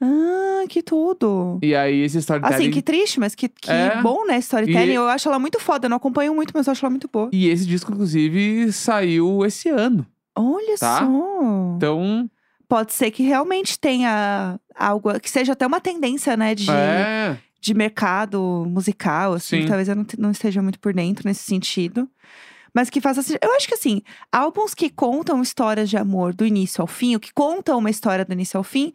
Ah, 0.00 0.64
que 0.68 0.82
tudo. 0.82 1.58
E 1.62 1.74
aí 1.74 2.00
esse 2.02 2.18
storytelling. 2.18 2.54
Assim, 2.54 2.70
que 2.70 2.82
triste, 2.82 3.18
mas 3.18 3.34
que, 3.34 3.48
que 3.48 3.70
É. 3.70 4.00
bom, 4.00 4.24
né? 4.26 4.38
Storytelling. 4.38 4.92
E- 4.92 4.94
Eu 4.94 5.08
acho 5.08 5.28
ela 5.28 5.38
muito 5.38 5.58
foda. 5.58 5.86
Eu 5.86 5.90
não 5.90 5.96
acompanho 5.96 6.34
muito, 6.34 6.52
mas 6.54 6.66
eu 6.66 6.72
acho 6.72 6.84
ela 6.84 6.90
muito 6.90 7.08
boa. 7.12 7.28
E 7.32 7.48
esse 7.48 7.66
disco, 7.66 7.90
inclusive, 7.92 8.72
saiu 8.72 9.44
esse 9.44 9.68
ano. 9.68 10.06
Olha 10.36 10.76
Tá. 10.78 11.00
só. 11.00 11.74
Então, 11.76 12.30
Pode 12.68 12.92
ser 12.92 13.10
que 13.10 13.22
realmente 13.22 13.78
tenha 13.78 14.60
algo. 14.76 15.18
Que 15.18 15.30
seja 15.30 15.54
até 15.54 15.66
uma 15.66 15.80
tendência, 15.80 16.36
né? 16.36 16.54
De, 16.54 16.70
é. 16.70 17.38
De 17.60 17.74
mercado 17.74 18.64
musical, 18.68 19.34
assim. 19.34 19.66
Talvez 19.66 19.88
eu 19.88 19.96
não, 19.96 20.06
não 20.18 20.30
esteja 20.30 20.62
muito 20.62 20.78
por 20.78 20.92
dentro 20.92 21.26
nesse 21.26 21.42
sentido. 21.42 22.08
Mas 22.74 22.90
que 22.90 23.00
faça. 23.00 23.20
Eu 23.42 23.54
acho 23.54 23.66
que 23.66 23.74
assim, 23.74 24.02
álbuns 24.30 24.74
que 24.74 24.90
contam 24.90 25.42
histórias 25.42 25.88
de 25.88 25.96
amor 25.96 26.34
do 26.34 26.46
início 26.46 26.80
ao 26.80 26.86
fim, 26.86 27.16
o 27.16 27.20
que 27.20 27.32
contam 27.32 27.78
uma 27.78 27.90
história 27.90 28.24
do 28.24 28.32
início 28.32 28.58
ao 28.58 28.64
fim, 28.64 28.92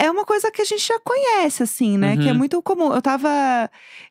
é 0.00 0.10
uma 0.10 0.24
coisa 0.24 0.50
que 0.50 0.62
a 0.62 0.64
gente 0.64 0.86
já 0.86 0.98
conhece, 1.00 1.62
assim, 1.62 1.98
né? 1.98 2.16
Que 2.16 2.28
é 2.28 2.32
Uhum. 2.32 2.38
muito 2.38 2.60
comum. 2.62 2.92
Eu 2.92 3.02
tava. 3.02 3.28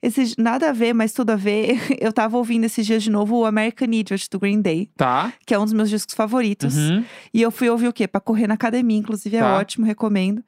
Esses, 0.01 0.35
nada 0.37 0.69
a 0.69 0.71
ver, 0.71 0.93
mas 0.93 1.11
tudo 1.13 1.31
a 1.31 1.35
ver. 1.35 1.77
Eu 1.99 2.13
tava 2.13 2.37
ouvindo 2.37 2.63
esses 2.65 2.85
dias 2.85 3.01
de 3.03 3.09
novo 3.09 3.37
o 3.39 3.45
American 3.45 3.87
Idiot 3.91 4.29
do 4.29 4.39
Green 4.39 4.61
Day, 4.61 4.89
Tá. 4.95 5.33
que 5.45 5.53
é 5.53 5.59
um 5.59 5.63
dos 5.65 5.73
meus 5.73 5.89
discos 5.89 6.13
favoritos. 6.15 6.75
Uhum. 6.77 7.03
E 7.33 7.41
eu 7.41 7.51
fui 7.51 7.69
ouvir 7.69 7.87
o 7.87 7.93
quê? 7.93 8.07
Pra 8.07 8.21
correr 8.21 8.47
na 8.47 8.53
academia, 8.53 8.97
inclusive 8.97 9.35
é 9.35 9.41
Tá. 9.41 9.57
ótimo, 9.57 9.85
recomendo. 9.85 10.43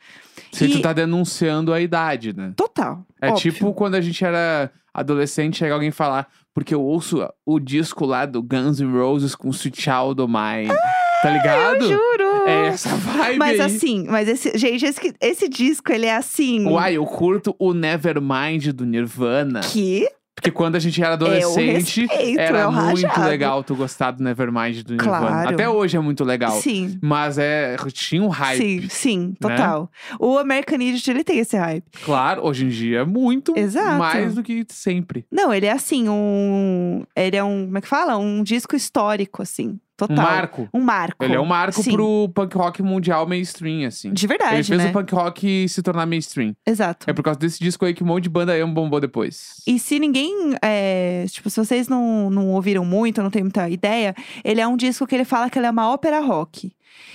Se 0.51 0.65
E- 0.65 0.69
tu 0.69 0.81
tá 0.81 0.93
denunciando 0.93 1.73
a 1.73 1.81
idade, 1.81 2.33
né? 2.35 2.53
Total. 2.55 3.05
É 3.21 3.29
óbvio. 3.29 3.51
tipo 3.51 3.73
quando 3.73 3.95
a 3.95 4.01
gente 4.01 4.23
era 4.23 4.71
adolescente, 4.93 5.57
chega 5.57 5.73
alguém 5.73 5.91
falar, 5.91 6.27
porque 6.53 6.73
eu 6.73 6.81
ouço 6.81 7.27
o 7.45 7.59
disco 7.59 8.05
lá 8.05 8.25
do 8.25 8.41
Guns 8.43 8.79
N' 8.79 8.91
Roses 8.91 9.35
com 9.35 9.49
Sweet 9.49 9.81
Child 9.81 10.21
O' 10.21 10.27
Mine. 10.27 10.69
Tá 11.21 11.29
ligado? 11.29 11.83
Eu 11.83 11.89
juro! 11.89 12.47
É 12.47 12.67
essa 12.67 12.89
vibe 12.89 13.37
Mas 13.37 13.59
aí. 13.59 13.65
assim, 13.65 14.05
mas 14.07 14.27
esse, 14.27 14.57
gente, 14.57 14.85
esse, 14.85 15.13
esse 15.21 15.49
disco, 15.49 15.91
ele 15.91 16.05
é 16.05 16.15
assim. 16.15 16.65
Uai, 16.67 16.97
eu 16.97 17.05
curto 17.05 17.55
o 17.59 17.73
Nevermind 17.73 18.67
do 18.69 18.85
Nirvana. 18.85 19.61
Que 19.61 20.07
Porque 20.33 20.49
quando 20.49 20.75
a 20.75 20.79
gente 20.79 21.01
era 21.01 21.13
adolescente, 21.13 22.07
respeito, 22.07 22.39
é 22.39 22.43
era 22.43 22.71
muito 22.71 23.05
rajado. 23.05 23.29
legal 23.29 23.63
tu 23.63 23.75
gostar 23.75 24.11
do 24.11 24.23
Nevermind 24.23 24.81
do 24.81 24.93
Nirvana. 24.93 25.19
Claro. 25.19 25.49
Até 25.49 25.69
hoje 25.69 25.97
é 25.97 25.99
muito 25.99 26.23
legal. 26.23 26.53
Sim. 26.53 26.97
Mas 27.01 27.37
é, 27.37 27.75
tinha 27.91 28.23
um 28.23 28.29
hype. 28.29 28.57
Sim, 28.57 28.89
sim, 28.89 29.27
né? 29.27 29.35
total. 29.39 29.91
O 30.19 30.37
American 30.39 30.79
Idiot, 30.79 31.11
ele 31.11 31.23
tem 31.23 31.39
esse 31.39 31.55
hype. 31.57 31.85
Claro, 32.03 32.43
hoje 32.45 32.65
em 32.65 32.69
dia, 32.69 33.05
muito 33.05 33.53
Exato. 33.55 33.99
mais 33.99 34.33
do 34.33 34.41
que 34.41 34.65
sempre. 34.69 35.25
Não, 35.31 35.53
ele 35.53 35.67
é 35.67 35.71
assim, 35.71 36.09
um. 36.09 37.03
Ele 37.15 37.37
é 37.37 37.43
um. 37.43 37.65
Como 37.65 37.77
é 37.77 37.81
que 37.81 37.87
fala? 37.87 38.17
Um 38.17 38.41
disco 38.41 38.75
histórico, 38.75 39.41
assim. 39.43 39.79
Total. 40.07 40.25
Um 40.25 40.29
marco. 40.29 40.69
Um 40.73 40.81
marco. 40.81 41.23
Ele 41.23 41.35
é 41.35 41.39
um 41.39 41.45
marco 41.45 41.81
Sim. 41.81 41.91
pro 41.93 42.29
punk 42.33 42.55
rock 42.57 42.81
mundial 42.81 43.27
mainstream, 43.27 43.87
assim. 43.87 44.11
De 44.11 44.27
verdade, 44.27 44.55
Ele 44.55 44.63
fez 44.63 44.83
né? 44.83 44.89
o 44.89 44.93
punk 44.93 45.13
rock 45.13 45.69
se 45.69 45.81
tornar 45.81 46.05
mainstream. 46.05 46.53
Exato. 46.65 47.09
É 47.09 47.13
por 47.13 47.23
causa 47.23 47.39
desse 47.39 47.59
disco 47.59 47.85
aí 47.85 47.93
que 47.93 48.03
um 48.03 48.07
monte 48.07 48.23
de 48.23 48.29
banda 48.29 48.57
emo 48.57 48.73
bombou 48.73 48.99
depois. 48.99 49.61
E 49.67 49.79
se 49.79 49.99
ninguém, 49.99 50.55
é, 50.61 51.25
tipo, 51.29 51.49
se 51.49 51.57
vocês 51.57 51.87
não, 51.87 52.29
não 52.29 52.49
ouviram 52.49 52.85
muito, 52.85 53.21
não 53.21 53.29
tem 53.29 53.43
muita 53.43 53.69
ideia, 53.69 54.15
ele 54.43 54.61
é 54.61 54.67
um 54.67 54.77
disco 54.77 55.05
que 55.05 55.15
ele 55.15 55.25
fala 55.25 55.49
que 55.49 55.59
ele 55.59 55.67
é 55.67 55.71
uma 55.71 55.91
ópera 55.91 56.19
rock. 56.19 56.71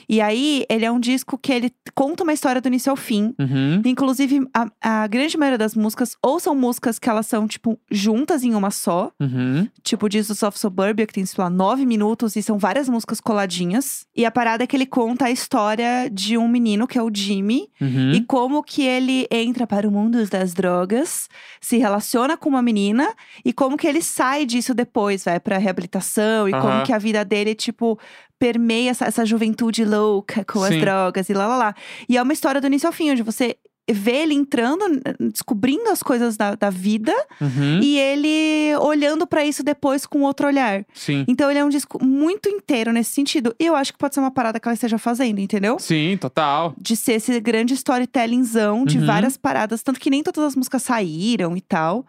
E 0.08 0.20
aí, 0.20 0.64
ele 0.68 0.84
é 0.84 0.90
um 0.90 1.00
disco 1.00 1.36
que 1.36 1.52
ele 1.52 1.72
conta 1.94 2.22
uma 2.22 2.32
história 2.32 2.60
do 2.60 2.68
início 2.68 2.90
ao 2.90 2.96
fim. 2.96 3.34
Uhum. 3.38 3.82
Inclusive, 3.84 4.46
a, 4.54 4.66
a 4.80 5.06
grande 5.06 5.36
maioria 5.36 5.58
das 5.58 5.74
músicas, 5.74 6.16
ou 6.22 6.38
são 6.38 6.54
músicas 6.54 6.98
que 6.98 7.08
elas 7.08 7.26
são, 7.26 7.46
tipo, 7.48 7.78
juntas 7.90 8.44
em 8.44 8.54
uma 8.54 8.70
só. 8.70 9.10
Uhum. 9.20 9.68
Tipo, 9.82 10.10
Jesus 10.10 10.42
of 10.42 10.58
Suburbia, 10.58 11.06
que 11.06 11.12
tem, 11.14 11.26
sei 11.26 11.42
lá, 11.42 11.50
nove 11.50 11.84
minutos 11.84 12.36
e 12.36 12.42
são 12.42 12.58
várias 12.58 12.88
músicas 12.88 13.20
coladinhas. 13.20 14.06
E 14.16 14.24
a 14.24 14.30
parada 14.30 14.64
é 14.64 14.66
que 14.66 14.76
ele 14.76 14.86
conta 14.86 15.26
a 15.26 15.30
história 15.30 16.08
de 16.10 16.38
um 16.38 16.46
menino, 16.48 16.86
que 16.86 16.98
é 16.98 17.02
o 17.02 17.10
Jimmy, 17.12 17.68
Uhum. 17.80 18.12
e 18.12 18.20
como 18.22 18.62
que 18.62 18.82
ele 18.82 19.26
entra 19.30 19.66
para 19.66 19.88
o 19.88 19.90
mundo 19.90 20.24
das 20.28 20.54
drogas, 20.54 21.28
se 21.60 21.76
relaciona 21.76 22.36
com 22.36 22.48
uma 22.48 22.62
menina 22.62 23.12
e 23.44 23.52
como 23.52 23.76
que 23.76 23.86
ele 23.86 24.02
sai 24.02 24.46
disso 24.46 24.74
depois, 24.74 25.24
vai 25.24 25.38
pra 25.40 25.58
reabilitação 25.58 26.48
e 26.48 26.52
como 26.52 26.82
que 26.84 26.92
a 26.92 26.98
vida 26.98 27.24
dele, 27.24 27.54
tipo, 27.54 27.98
permeia 28.38 28.90
essa, 28.90 29.04
essa 29.06 29.24
juventude 29.24 29.84
louca 29.84 30.44
com 30.44 30.62
as 30.62 30.74
Sim. 30.74 30.80
drogas 30.80 31.28
e 31.28 31.34
lá 31.34 31.46
lá 31.46 31.56
lá. 31.56 31.74
E 32.08 32.16
é 32.16 32.22
uma 32.22 32.32
história 32.32 32.60
do 32.60 32.66
início 32.66 32.86
ao 32.86 32.92
fim, 32.92 33.10
onde 33.10 33.22
você 33.22 33.56
vê 33.88 34.22
ele 34.22 34.34
entrando, 34.34 34.84
descobrindo 35.20 35.88
as 35.90 36.02
coisas 36.02 36.36
da, 36.36 36.56
da 36.56 36.70
vida 36.70 37.14
Uhum. 37.40 37.78
e 37.80 37.96
ele 37.96 38.76
olhando 38.80 39.28
pra 39.28 39.44
isso 39.46 39.62
depois 39.62 40.04
com 40.04 40.22
outro 40.22 40.48
olhar. 40.48 40.84
Sim. 40.92 41.24
Então 41.28 41.48
ele 41.48 41.60
é 41.60 41.64
um 41.64 41.68
disco 41.68 42.04
muito 42.04 42.48
inteiro 42.48 42.92
nesse 42.92 43.12
sentido. 43.12 43.54
E 43.60 43.64
eu 43.66 43.76
acho 43.76 43.92
que 43.92 43.98
pode 43.98 44.12
ser 44.14 44.20
uma 44.20 44.30
parada 44.32 44.58
que 44.58 44.66
ela 44.66 44.74
esteja 44.74 44.98
fazendo, 44.98 45.38
entendeu? 45.38 45.78
Sim, 45.78 46.16
total. 46.20 46.74
de 46.76 46.96
ser 46.96 47.12
esse 47.12 47.38
grande 47.38 47.74
storytellingzão 47.74 48.84
de 48.84 48.98
Uhum. 48.98 49.06
várias 49.06 49.36
paradas, 49.36 49.82
tanto 49.84 50.00
que 50.00 50.10
nem 50.10 50.22
todas 50.22 50.42
as 50.42 50.56
músicas 50.56 50.82
saíram 50.82 51.56
e 51.56 51.60
tal. 51.60 52.04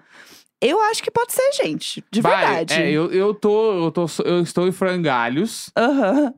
Eu 0.61 0.81
acho 0.81 1.03
que 1.03 1.11
pode 1.11 1.33
ser, 1.33 1.51
gente, 1.63 2.03
de 2.11 2.21
Vai, 2.21 2.45
verdade. 2.45 2.73
É, 2.73 2.91
eu, 2.91 3.11
eu 3.11 3.33
tô. 3.33 3.85
Eu 3.85 3.91
tô. 3.91 4.05
Eu 4.25 4.41
estou 4.41 4.67
em 4.67 4.71
frangalhos. 4.71 5.71
Aham. 5.77 6.33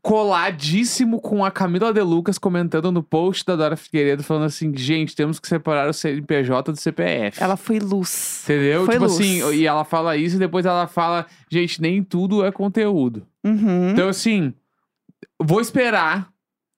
Coladíssimo 0.00 1.20
com 1.20 1.44
a 1.44 1.50
Camila 1.50 1.92
De 1.92 2.00
Lucas 2.00 2.38
comentando 2.38 2.92
no 2.92 3.02
post 3.02 3.44
da 3.44 3.56
Dora 3.56 3.76
Figueiredo, 3.76 4.22
falando 4.22 4.44
assim: 4.44 4.72
gente, 4.76 5.16
temos 5.16 5.40
que 5.40 5.48
separar 5.48 5.88
o 5.88 5.92
CNPJ 5.92 6.70
do 6.70 6.78
CPF. 6.78 7.42
Ela 7.42 7.56
foi 7.56 7.80
luz. 7.80 8.44
Entendeu? 8.44 8.84
Foi 8.84 8.94
tipo 8.94 9.06
luz. 9.06 9.14
assim, 9.14 9.54
e 9.54 9.66
ela 9.66 9.84
fala 9.84 10.16
isso 10.16 10.36
e 10.36 10.38
depois 10.38 10.64
ela 10.64 10.86
fala, 10.86 11.26
gente, 11.50 11.82
nem 11.82 12.04
tudo 12.04 12.44
é 12.44 12.52
conteúdo. 12.52 13.26
Uhum. 13.44 13.90
Então, 13.90 14.08
assim, 14.08 14.54
vou 15.42 15.60
esperar 15.60 16.28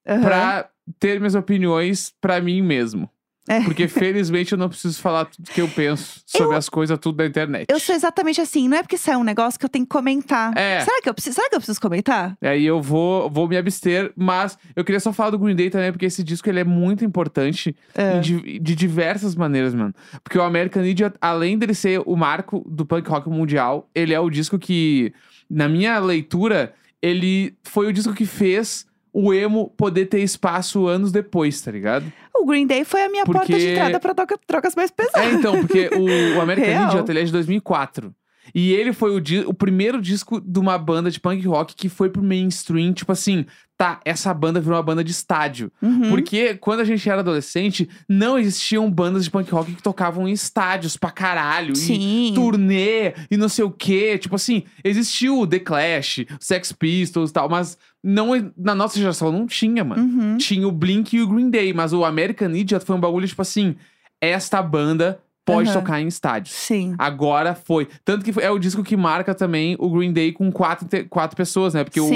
aham. 0.09 0.23
pra 0.23 0.71
ter 0.99 1.21
minhas 1.21 1.35
opiniões 1.35 2.15
pra 2.19 2.41
mim 2.41 2.63
mesmo. 2.63 3.11
É. 3.49 3.61
Porque 3.63 3.87
felizmente 3.89 4.53
eu 4.53 4.59
não 4.59 4.69
preciso 4.69 5.01
falar 5.01 5.25
tudo 5.25 5.51
que 5.51 5.61
eu 5.61 5.69
penso 5.69 6.21
sobre 6.27 6.57
as 6.57 6.69
coisas 6.69 6.99
tudo 6.99 7.17
da 7.17 7.27
internet. 7.27 7.67
Eu 7.71 7.81
sou 7.81 7.95
exatamente 7.95 8.41
assim. 8.41 8.69
Não 8.69 8.77
é 8.77 8.83
porque 8.83 8.99
sai 8.99 9.17
um 9.17 9.25
negócio 9.25 9.59
que 9.59 9.65
eu 9.65 9.69
tenho 9.69 9.85
que 9.85 9.91
comentar. 9.91 10.57
É. 10.57 10.81
Será 10.81 11.01
que 11.03 11.09
eu 11.09 11.15
preciso, 11.15 11.35
será 11.37 11.49
que 11.49 11.55
eu 11.57 11.61
preciso 11.61 11.81
comentar? 11.81 12.37
Aí 12.43 12.65
eu 12.67 12.81
vou, 12.83 13.31
vou 13.31 13.49
me 13.49 13.57
abster, 13.57 14.13
mas 14.17 14.59
eu 14.77 14.85
queria 14.85 15.01
só 15.01 15.13
falar 15.13 15.31
do 15.31 15.39
Green 15.39 15.57
Day 15.57 15.71
também, 15.71 15.91
porque 15.93 16.07
esse 16.07 16.23
disco 16.23 16.49
ele 16.49 16.61
é 16.61 16.65
muito 16.65 17.05
importante 17.05 17.75
É. 17.95 18.19
di- 18.21 18.59
de 18.59 18.75
diversas 18.75 19.35
maneiras, 19.35 19.75
mano. 19.75 19.95
Porque 20.23 20.39
o 20.39 20.43
American 20.43 20.85
Idiot, 20.85 21.17
além 21.21 21.57
dele 21.59 21.75
ser 21.75 22.03
o 22.05 22.17
marco 22.17 22.65
do 22.69 22.85
punk 22.85 23.09
rock 23.09 23.29
mundial, 23.29 23.89
ele 23.95 24.13
é 24.13 24.21
o 24.21 24.29
disco 24.31 24.59
que, 24.59 25.13
na 25.49 25.69
minha 25.69 25.99
leitura, 25.99 26.75
ele 27.01 27.55
foi 27.63 27.87
o 27.87 27.93
disco 27.93 28.13
que 28.13 28.27
fez 28.27 28.87
o 29.13 29.33
emo 29.33 29.71
poder 29.77 30.07
ter 30.07 30.21
espaço 30.21 30.87
anos 30.87 31.11
depois, 31.13 31.61
tá 31.61 31.71
ligado? 31.71 32.05
O 32.35 32.47
Green 32.47 32.67
Day 32.67 32.85
foi 32.85 33.03
a 33.03 33.09
minha 33.09 33.25
porta 33.25 33.47
de 33.47 33.53
Porque- 33.53 33.71
entrada 33.73 33.99
pra 34.01 34.15
troca- 34.15 34.39
trocas 34.47 34.75
mais 34.75 34.91
pesadas. 34.91 35.21
É, 35.29 35.33
então, 35.35 35.61
porque 35.61 35.91
o, 35.95 36.37
o 36.37 36.41
American 36.43 36.69
Real. 36.71 36.89
Idiot 36.91 37.11
ele 37.11 37.21
é 37.21 37.25
de 37.25 37.33
2004. 37.33 38.15
E 38.55 38.73
ele 38.73 38.93
foi 38.93 39.15
o, 39.15 39.21
di- 39.21 39.45
o 39.47 39.53
primeiro 39.55 40.01
disco 40.01 40.41
de 40.41 40.59
uma 40.59 40.77
banda 40.79 41.11
de 41.11 41.21
punk 41.21 41.47
rock 41.47 41.75
que 41.75 41.89
foi 41.89 42.09
pro 42.11 42.23
mainstream, 42.23 42.93
tipo 42.93 43.13
assim, 43.13 43.45
tá, 43.77 44.01
essa 44.05 44.33
banda 44.35 44.61
virou 44.61 44.77
uma 44.77 44.83
banda 44.83 45.05
de 45.05 45.11
estádio. 45.11 45.71
Uhum. 45.81 46.09
Porque 46.11 46.55
quando 46.55 46.81
a 46.81 46.85
gente 46.85 47.09
era 47.09 47.21
adolescente, 47.21 47.89
não 48.09 48.39
existiam 48.39 48.91
bandas 48.91 49.25
de 49.25 49.31
punk 49.31 49.51
rock 49.53 49.75
que 49.75 49.83
tocavam 49.83 50.27
em 50.27 50.33
estádios 50.33 50.97
pra 50.97 51.11
caralho. 51.11 51.73
E 51.73 51.77
Sim. 51.77 52.33
turnê 52.35 53.15
e 53.31 53.37
não 53.37 53.49
sei 53.49 53.65
o 53.65 53.71
quê. 53.71 54.19
Tipo 54.19 54.35
assim, 54.37 54.65
existiu 54.83 55.39
o 55.41 55.47
The 55.47 55.61
Clash, 55.61 56.25
Sex 56.41 56.73
Pistols 56.73 57.31
e 57.31 57.33
tal, 57.33 57.49
mas 57.49 57.79
não, 58.03 58.31
na 58.57 58.75
nossa 58.75 58.99
geração 58.99 59.31
não 59.31 59.47
tinha, 59.47 59.85
mano. 59.85 60.03
Uhum. 60.03 60.37
Tinha 60.39 60.67
o 60.67 60.73
Blink 60.73 61.17
e 61.17 61.23
o 61.23 61.29
Green 61.29 61.51
Day, 61.51 61.73
mas 61.73 61.93
o 61.93 62.05
American 62.05 62.51
Idiot 62.55 62.85
foi 62.85 62.97
um 62.97 63.01
bagulho 63.01 63.29
tipo 63.29 63.43
assim: 63.43 63.77
esta 64.21 64.61
banda 64.63 65.21
pode 65.53 65.69
Aham. 65.71 65.81
tocar 65.81 66.01
em 66.01 66.07
estádios. 66.07 66.55
Sim. 66.55 66.95
Agora 66.99 67.55
foi. 67.55 67.89
Tanto 68.05 68.25
que 68.25 68.41
é 68.41 68.51
o 68.51 68.59
disco 68.59 68.83
que 68.85 68.97
marca 68.97 69.35
também 69.35 69.77
o 69.79 69.89
Green 69.91 70.13
Day 70.13 70.33
com 70.33 70.51
quatro, 70.53 70.87
quatro 71.09 71.37
pessoas, 71.37 71.75
né? 71.75 71.85
Porque 71.85 72.01
o, 72.01 72.09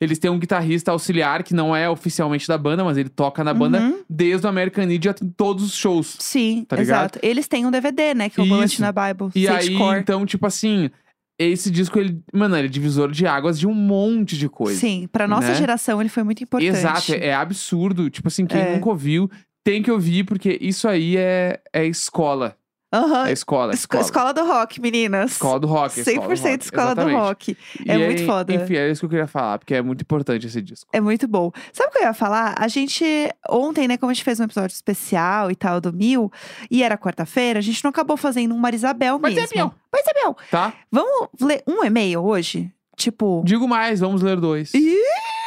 eles 0.00 0.18
têm 0.18 0.30
um 0.30 0.38
guitarrista 0.38 0.90
auxiliar 0.92 1.42
que 1.42 1.52
não 1.54 1.74
é 1.74 1.88
oficialmente 1.90 2.46
da 2.48 2.56
banda, 2.56 2.82
mas 2.84 2.96
ele 2.96 3.08
toca 3.08 3.42
na 3.44 3.52
banda 3.52 3.80
Uhum. 3.80 4.02
desde 4.08 4.46
o 4.46 4.48
American 4.48 4.84
Idiot 4.90 5.24
em 5.24 5.28
todos 5.28 5.64
os 5.64 5.74
shows. 5.76 6.16
Sim, 6.20 6.64
Tá 6.68 6.76
ligado? 6.76 7.00
exato. 7.16 7.18
Eles 7.22 7.46
têm 7.48 7.66
um 7.66 7.70
DVD, 7.70 8.14
né? 8.14 8.28
Que 8.30 8.40
é 8.40 8.44
o 8.44 8.46
Bullet 8.46 8.80
na 8.80 8.92
Bible. 8.92 9.30
E 9.34 9.46
aí, 9.48 9.76
Core. 9.76 10.00
então, 10.00 10.24
tipo 10.24 10.46
assim, 10.46 10.90
esse 11.38 11.70
disco, 11.70 11.98
ele, 11.98 12.18
mano, 12.32 12.56
ele 12.56 12.66
é 12.66 12.70
divisor 12.70 13.10
de 13.10 13.26
águas 13.26 13.58
de 13.58 13.66
um 13.66 13.74
monte 13.74 14.38
de 14.38 14.48
coisa. 14.48 14.78
Sim, 14.80 15.06
pra 15.12 15.28
nossa 15.28 15.48
né? 15.48 15.54
geração 15.54 16.00
ele 16.00 16.08
foi 16.08 16.22
muito 16.22 16.42
importante. 16.42 16.68
Exato, 16.70 17.12
é, 17.12 17.26
é 17.26 17.34
absurdo. 17.34 18.08
Tipo 18.08 18.28
assim, 18.28 18.46
quem 18.46 18.60
É. 18.60 18.74
nunca 18.74 18.88
ouviu 18.88 19.30
tem 19.64 19.82
que 19.82 19.90
ouvir, 19.90 20.24
porque 20.24 20.56
isso 20.60 20.86
aí 20.88 21.16
é, 21.16 21.60
é 21.72 21.84
escola. 21.84 22.56
Aham. 22.92 23.26
É 23.28 23.32
escola, 23.32 23.74
Esco- 23.74 23.96
escola. 23.98 24.04
Escola 24.04 24.32
do 24.34 24.44
rock, 24.46 24.80
meninas. 24.80 25.32
Escola 25.32 25.58
do 25.60 25.66
rock. 25.66 26.00
100% 26.00 26.04
escola 26.04 26.24
do 26.24 26.30
rock, 26.46 26.62
escola 26.62 26.94
do 26.94 27.16
rock. 27.16 27.56
É 27.86 27.94
E 27.96 27.98
muito 28.06 28.24
foda. 28.24 28.54
Enfim, 28.54 28.76
é 28.76 28.90
isso 28.90 29.00
que 29.00 29.06
eu 29.06 29.10
queria 29.10 29.26
falar, 29.26 29.58
porque 29.58 29.74
é 29.74 29.82
muito 29.82 30.02
importante 30.02 30.46
esse 30.46 30.62
disco. 30.62 30.88
É 30.92 31.00
muito 31.00 31.26
bom. 31.26 31.50
Sabe 31.72 31.90
o 31.90 31.92
que 31.92 31.98
eu 31.98 32.02
ia 32.04 32.14
falar? 32.14 32.54
A 32.58 32.68
gente, 32.68 33.04
ontem, 33.50 33.88
né, 33.88 33.96
como 33.96 34.10
a 34.10 34.14
gente 34.14 34.22
fez 34.24 34.38
um 34.40 34.44
episódio 34.44 34.72
especial 34.74 35.50
e 35.50 35.56
tal 35.56 35.80
do 35.80 35.92
Mil, 35.92 36.30
e 36.70 36.82
era 36.82 36.96
quarta-feira, 36.96 37.58
a 37.58 37.62
gente 37.62 37.82
não 37.82 37.90
acabou 37.90 38.16
fazendo 38.16 38.54
um 38.54 38.58
Marisabel 38.58 39.18
mesmo. 39.18 39.36
Marisabel. 39.36 39.74
Marisabel. 39.92 40.36
Tá? 40.50 40.72
Vamos 40.90 41.28
ler 41.40 41.62
um 41.66 41.84
e-mail 41.84 42.24
hoje? 42.24 42.70
Tipo. 42.96 43.42
Digo 43.44 43.68
mais, 43.68 44.00
vamos 44.00 44.22
ler 44.22 44.36
dois. 44.40 44.72
Ih! 44.72 44.94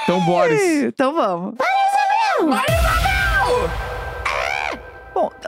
Então, 0.03 0.21
Boris. 0.25 0.61
Então 0.83 1.13
vamos. 1.13 1.55
Bom, 1.55 2.49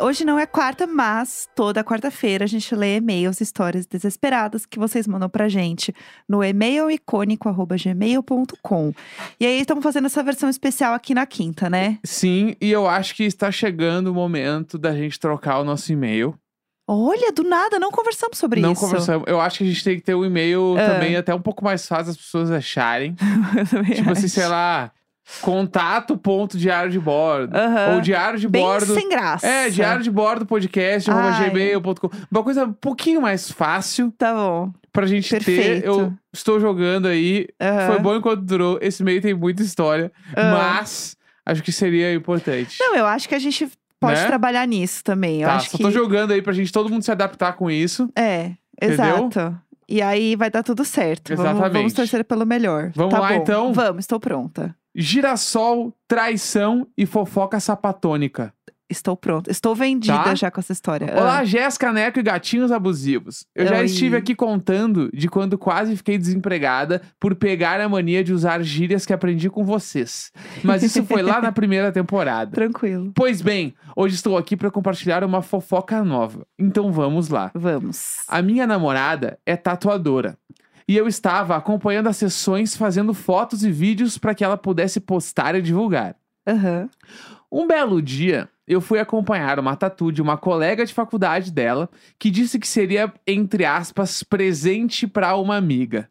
hoje 0.02 0.26
não 0.26 0.38
é 0.40 0.46
quarta, 0.46 0.86
mas 0.88 1.48
toda 1.56 1.84
quarta-feira 1.84 2.46
a 2.46 2.48
gente 2.48 2.74
lê 2.76 2.98
e-mails, 2.98 3.40
histórias 3.42 3.86
desesperadas 3.86 4.66
que 4.66 4.80
vocês 4.80 5.08
mandam 5.08 5.30
pra 5.30 5.48
gente 5.48 5.94
no 6.28 6.44
e-mailicônico.gmail.com. 6.44 8.94
E 9.40 9.46
aí 9.46 9.60
estamos 9.62 9.84
fazendo 9.84 10.06
essa 10.06 10.24
versão 10.24 10.50
especial 10.50 10.94
aqui 10.94 11.14
na 11.14 11.26
quinta, 11.26 11.70
né? 11.70 12.00
Sim, 12.04 12.56
e 12.62 12.72
eu 12.72 12.88
acho 12.88 13.16
que 13.16 13.24
está 13.24 13.52
chegando 13.52 14.08
o 14.08 14.14
momento 14.14 14.78
da 14.78 14.94
gente 14.96 15.20
trocar 15.20 15.60
o 15.60 15.64
nosso 15.64 15.92
e-mail. 15.92 16.36
Olha, 16.88 17.32
do 17.32 17.44
nada, 17.44 17.80
não 17.80 17.92
conversamos 17.92 18.38
sobre 18.38 18.60
Não 18.60 18.74
isso. 18.74 18.82
conversamos. 18.82 19.26
Eu 19.28 19.40
acho 19.40 19.60
que 19.60 19.64
a 19.64 19.68
gente 19.68 19.84
tem 19.84 19.96
que 19.98 20.04
ter 20.04 20.16
um 20.16 20.26
e-mail 20.26 20.76
Ah. 20.78 20.90
também 20.94 21.16
até 21.16 21.34
um 21.34 21.42
pouco 21.42 21.64
mais 21.64 21.88
fácil 21.88 22.08
das 22.08 22.18
pessoas 22.18 22.52
acharem. 22.52 23.16
Tipo 23.96 24.12
assim, 24.12 24.26
acho. 24.26 24.30
sei 24.30 24.48
lá, 24.48 24.92
contato 25.42 26.18
ponto 26.18 26.58
diário 26.58 26.92
de 26.92 27.00
bordo. 27.00 27.56
Aham. 27.56 27.96
Ou 27.96 28.02
diário 28.02 28.40
de 28.40 28.48
Bem 28.48 28.62
bordo. 28.62 28.94
sem 28.94 29.08
graça. 29.10 29.48
É, 29.48 29.70
diário 29.70 30.04
de 30.04 30.12
bordo 30.12 30.46
podcast, 30.46 31.10
gmail.com. 31.10 32.10
Uma 32.32 32.44
coisa 32.44 32.66
um 32.66 32.74
pouquinho 32.74 33.22
mais 33.22 33.50
fácil 33.52 34.12
Tá 34.18 34.34
bom. 34.34 34.72
pra 34.92 35.06
gente 35.08 35.30
ter. 35.30 35.44
Perfeito. 35.44 35.86
Eu 35.86 36.14
estou 36.34 36.60
jogando 36.60 37.08
aí. 37.08 37.48
Aham. 37.62 37.88
Foi 37.88 38.00
bom 38.00 38.16
enquanto 38.16 38.42
durou. 38.42 38.78
Esse 38.82 39.04
meio 39.04 39.22
tem 39.22 39.34
muita 39.34 39.64
história. 39.64 40.12
Ah. 40.36 40.52
Mas 40.76 41.16
acho 41.46 41.64
que 41.64 41.72
seria 41.72 42.14
importante. 42.14 42.78
Não, 42.80 42.96
eu 42.96 43.06
acho 43.06 43.28
que 43.30 43.36
a 43.36 43.40
gente 43.40 43.70
pode 44.00 44.20
Né? 44.20 44.28
trabalhar 44.28 44.68
nisso 44.68 45.04
também. 45.04 45.42
Eu 45.42 45.48
tá, 45.48 45.56
acho 45.56 45.70
só 45.70 45.78
que... 45.78 45.84
tô 45.84 45.92
jogando 45.92 46.32
aí 46.32 46.42
pra 46.42 46.54
gente 46.54 46.72
todo 46.72 46.90
mundo 46.90 47.04
se 47.04 47.12
adaptar 47.12 47.54
com 47.54 47.70
isso. 47.70 48.10
É, 48.16 48.52
Entendeu? 48.82 48.94
exato. 49.30 49.58
E 49.88 50.02
aí 50.02 50.36
vai 50.38 50.50
dar 50.50 50.64
tudo 50.64 50.86
certo. 50.86 51.30
Vamos, 51.36 51.44
vamos 51.52 51.62
Exatamente. 51.66 51.96
torcer 51.96 52.24
pelo 52.24 52.46
melhor. 52.46 52.92
Vamos 52.96 53.14
Tá 53.14 53.20
lá, 53.20 53.28
bom. 53.30 53.36
então? 53.36 53.74
Vamos, 53.74 54.00
estou 54.04 54.20
pronta. 54.22 54.74
Girassol, 54.96 55.94
traição 56.08 56.88
e 56.98 57.06
fofoca 57.06 57.60
sapatônica. 57.60 58.54
Estou 58.90 59.16
pronta. 59.16 59.50
Estou 59.50 59.74
vendida 59.74 60.22
Tá? 60.22 60.36
já 60.36 60.52
com 60.52 60.60
essa 60.60 60.74
história. 60.74 61.08
Olá, 61.16 61.46
Jéssica 61.46 61.94
Neco 61.94 62.20
e 62.20 62.24
gatinhos 62.24 62.74
abusivos. 62.74 63.46
Eu 63.56 63.66
já 63.66 63.78
Oi. 63.78 63.86
estive 63.86 64.18
aqui 64.18 64.36
contando 64.36 65.10
de 65.14 65.30
quando 65.30 65.58
quase 65.58 65.96
fiquei 65.96 66.18
desempregada 66.18 67.02
por 67.18 67.34
pegar 67.34 67.80
a 67.80 67.88
mania 67.88 68.22
de 68.22 68.34
usar 68.34 68.62
gírias 68.62 69.06
que 69.06 69.14
aprendi 69.14 69.50
com 69.50 69.64
vocês. 69.64 70.30
Mas 70.62 70.84
isso 70.84 71.06
foi 71.06 71.22
lá 71.22 71.40
na 71.42 71.54
primeira 71.54 71.88
Ah, 71.88 71.92
temporada. 71.94 72.52
Tranquilo. 72.52 73.14
Pois 73.16 73.42
bem, 73.42 73.74
hoje 73.96 74.16
estou 74.16 74.38
aqui 74.38 74.58
para 74.58 74.70
compartilhar 74.70 75.24
uma 75.24 75.42
fofoca 75.42 76.04
nova. 76.04 76.46
Então 76.60 76.92
vamos 76.92 77.30
lá. 77.30 77.50
Vamos. 77.56 78.18
A 78.28 78.42
minha 78.42 78.68
namorada 78.68 79.40
é 79.46 79.56
tatuadora. 79.56 80.38
E 80.92 80.98
eu 80.98 81.08
estava 81.08 81.56
acompanhando 81.56 82.08
as 82.10 82.18
sessões, 82.18 82.76
fazendo 82.76 83.14
fotos 83.14 83.64
e 83.64 83.72
vídeos 83.72 84.18
para 84.18 84.36
que 84.36 84.44
ela 84.44 84.58
pudesse 84.58 85.00
postar 85.00 85.56
e 85.56 85.62
divulgar. 85.62 86.18
Aham. 86.46 86.90
Um 87.50 87.66
belo 87.66 88.02
dia, 88.02 88.50
eu 88.68 88.82
fui 88.82 89.00
acompanhar 89.00 89.58
uma 89.58 89.76
tatu 89.78 90.12
de 90.12 90.22
uma 90.22 90.36
colega 90.38 90.86
de 90.86 90.94
faculdade 90.94 91.50
dela 91.50 91.90
que 92.20 92.30
disse 92.30 92.60
que 92.60 92.68
seria, 92.68 93.14
entre 93.26 93.64
aspas, 93.64 94.22
presente 94.22 95.08
para 95.08 95.34
uma 95.38 95.56
amiga. 95.56 96.10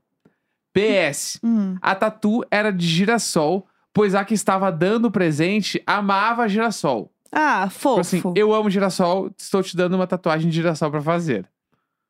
PS. 0.72 1.38
Hum. 1.42 1.76
A 1.82 1.94
tatu 1.94 2.42
era 2.50 2.70
de 2.72 2.86
girassol, 2.86 3.66
pois 3.92 4.14
a 4.14 4.24
que 4.24 4.32
estava 4.34 4.70
dando 4.72 5.06
o 5.06 5.10
presente 5.10 5.82
amava 5.86 6.48
girassol. 6.48 7.12
Ah, 7.30 7.66
Tipo 7.68 7.80
fofo. 7.80 8.00
assim, 8.00 8.22
eu 8.34 8.54
amo 8.54 8.70
girassol, 8.70 9.30
estou 9.38 9.62
te 9.62 9.76
dando 9.76 9.94
uma 9.94 10.06
tatuagem 10.06 10.48
de 10.48 10.56
girassol 10.56 10.90
pra 10.90 11.00
fazer. 11.02 11.46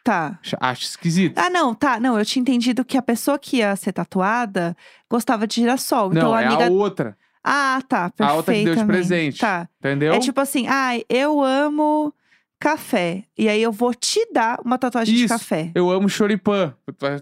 Tá. 0.02 0.38
Acho- 0.60 0.84
esquisito. 0.84 1.38
Ah, 1.38 1.50
não, 1.50 1.74
tá. 1.74 2.00
Não, 2.00 2.18
eu 2.18 2.24
tinha 2.24 2.40
entendido 2.40 2.84
que 2.84 2.96
a 2.96 3.02
pessoa 3.02 3.38
que 3.38 3.58
ia 3.58 3.76
ser 3.76 3.92
tatuada 3.92 4.76
gostava 5.10 5.46
de 5.46 5.56
girassol. 5.56 6.10
então 6.10 6.28
Não, 6.30 6.34
a 6.34 6.42
é 6.42 6.46
amiga. 6.46 6.66
a 6.66 6.70
outra, 6.70 7.16
Ah, 7.44 7.80
tá. 7.88 8.10
A 8.18 8.34
outra 8.34 8.54
que 8.54 8.64
deu 8.64 8.74
de 8.76 8.84
presente. 8.84 9.38
Tá. 9.40 9.68
entendeu? 9.78 10.12
É 10.12 10.18
tipo 10.18 10.40
assim, 10.40 10.66
ah, 10.68 10.92
eu 11.08 11.42
amo 11.42 12.12
café. 12.58 13.24
E 13.38 13.48
aí 13.48 13.62
eu 13.62 13.72
vou 13.72 13.94
te 13.94 14.20
dar 14.32 14.58
uma 14.64 14.76
tatuagem 14.76 15.14
de 15.14 15.24
Isso. 15.24 15.32
café. 15.34 15.70
Eu 15.74 15.90
amo 15.90 16.08
choripã. 16.08 16.74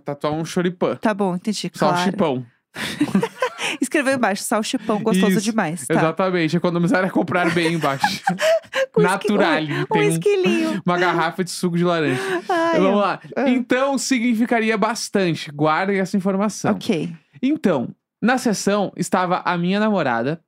Tatuar 0.04 0.32
um 0.32 0.44
choripã. 0.44 0.96
Tá 0.96 1.14
bom, 1.14 1.34
entendi. 1.36 1.70
Claro. 1.70 1.96
Salchipão. 1.96 2.44
Escreveu 3.80 4.14
embaixo, 4.14 4.42
salchipão 4.42 5.02
gostoso 5.02 5.32
Isso, 5.32 5.40
demais. 5.42 5.86
Tá. 5.86 5.94
Exatamente. 5.94 6.56
Economizar 6.56 7.04
é 7.04 7.10
comprar 7.10 7.52
bem 7.52 7.74
embaixo. 7.74 8.04
Esqui- 8.98 9.32
Um, 9.32 9.98
um- 9.98 10.02
esquilinho. 10.02 10.82
uma 10.86 10.98
garrafa 10.98 11.44
de 11.44 11.50
suco 11.50 11.76
de 11.76 11.84
laranja. 11.84 12.20
Ai, 12.48 12.80
Vamos 12.80 13.00
lá. 13.00 13.20
ah. 13.36 13.48
Então, 13.48 13.96
significaria 13.98 14.76
bastante. 14.76 15.50
Guardem 15.50 15.98
essa 15.98 16.16
informação. 16.16 16.72
Ok. 16.72 17.12
Então, 17.42 17.88
na 18.20 18.38
sessão 18.38 18.92
estava 18.96 19.42
a 19.44 19.56
minha 19.56 19.78
namorada, 19.78 20.40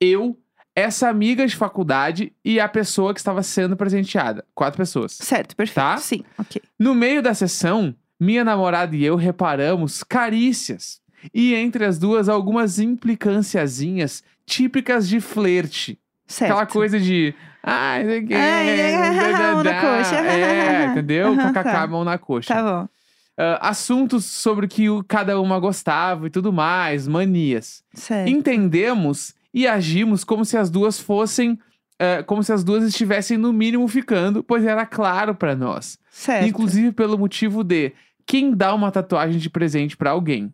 eu, 0.00 0.38
essa 0.76 1.08
amiga 1.08 1.46
de 1.46 1.56
faculdade 1.56 2.32
e 2.44 2.60
a 2.60 2.68
pessoa 2.68 3.14
que 3.14 3.20
estava 3.20 3.42
sendo 3.42 3.76
presenteada. 3.76 4.44
Quatro 4.54 4.76
pessoas. 4.78 5.12
Certo, 5.20 5.56
perfeito. 5.56 5.76
Tá? 5.76 5.96
Sim, 5.96 6.22
ok. 6.36 6.60
No 6.78 6.94
meio 6.94 7.22
da 7.22 7.32
sessão, 7.32 7.94
minha 8.20 8.44
namorada 8.44 8.94
e 8.94 9.04
eu 9.04 9.16
reparamos 9.16 10.02
carícias. 10.02 11.00
E 11.32 11.54
entre 11.54 11.84
as 11.84 11.98
duas, 11.98 12.28
algumas 12.28 12.78
implicânciazinhas 12.78 14.22
típicas 14.46 15.08
de 15.08 15.20
flerte. 15.20 15.98
Certo. 16.26 16.50
Aquela 16.52 16.66
coisa 16.66 16.98
de. 16.98 17.34
Ai, 17.62 18.02
não 18.02 18.10
sei 18.10 18.18
o 18.20 18.26
quê, 18.26 18.34
Ai, 18.34 18.92
dadadá". 19.32 19.52
mão 19.54 19.62
na 19.64 19.80
coxa. 19.80 20.16
É, 20.16 20.84
entendeu? 20.86 21.28
Aham, 21.32 21.52
KKK, 21.52 21.62
tá. 21.72 21.86
mão 21.86 22.04
na 22.04 22.18
coxa. 22.18 22.54
Tá 22.54 22.62
bom. 22.62 22.88
Ah, 23.36 23.68
assuntos 23.70 24.24
sobre 24.26 24.68
que 24.68 24.88
o- 24.88 25.02
cada 25.06 25.40
uma 25.40 25.58
gostava 25.58 26.26
e 26.26 26.30
tudo 26.30 26.52
mais, 26.52 27.08
manias. 27.08 27.82
Certo. 27.92 28.28
Entendemos 28.28 29.34
e 29.52 29.66
agimos 29.66 30.24
como 30.24 30.44
se 30.44 30.56
as 30.56 30.70
duas 30.70 30.98
fossem. 31.00 31.58
ah, 31.98 32.22
como 32.24 32.42
se 32.42 32.52
as 32.52 32.62
duas 32.64 32.84
estivessem 32.84 33.36
no 33.38 33.52
mínimo 33.52 33.86
ficando, 33.88 34.42
pois 34.42 34.64
era 34.64 34.84
claro 34.86 35.34
pra 35.34 35.54
nós. 35.56 35.98
Certo. 36.10 36.46
Inclusive 36.46 36.92
pelo 36.92 37.16
motivo 37.18 37.62
de 37.64 37.92
quem 38.26 38.52
dá 38.54 38.74
uma 38.74 38.90
tatuagem 38.90 39.38
de 39.38 39.48
presente 39.50 39.96
pra 39.96 40.10
alguém. 40.10 40.52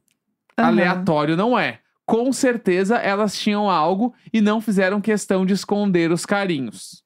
Aham. 0.61 0.69
Aleatório 0.69 1.37
não 1.37 1.59
é. 1.59 1.79
Com 2.07 2.33
certeza 2.33 2.97
elas 2.97 3.38
tinham 3.38 3.71
algo 3.71 4.12
e 4.33 4.40
não 4.40 4.61
fizeram 4.61 5.00
questão 5.00 5.47
de 5.47 5.52
esconder 5.55 6.11
os 6.11 6.26
carinhos. 6.26 7.02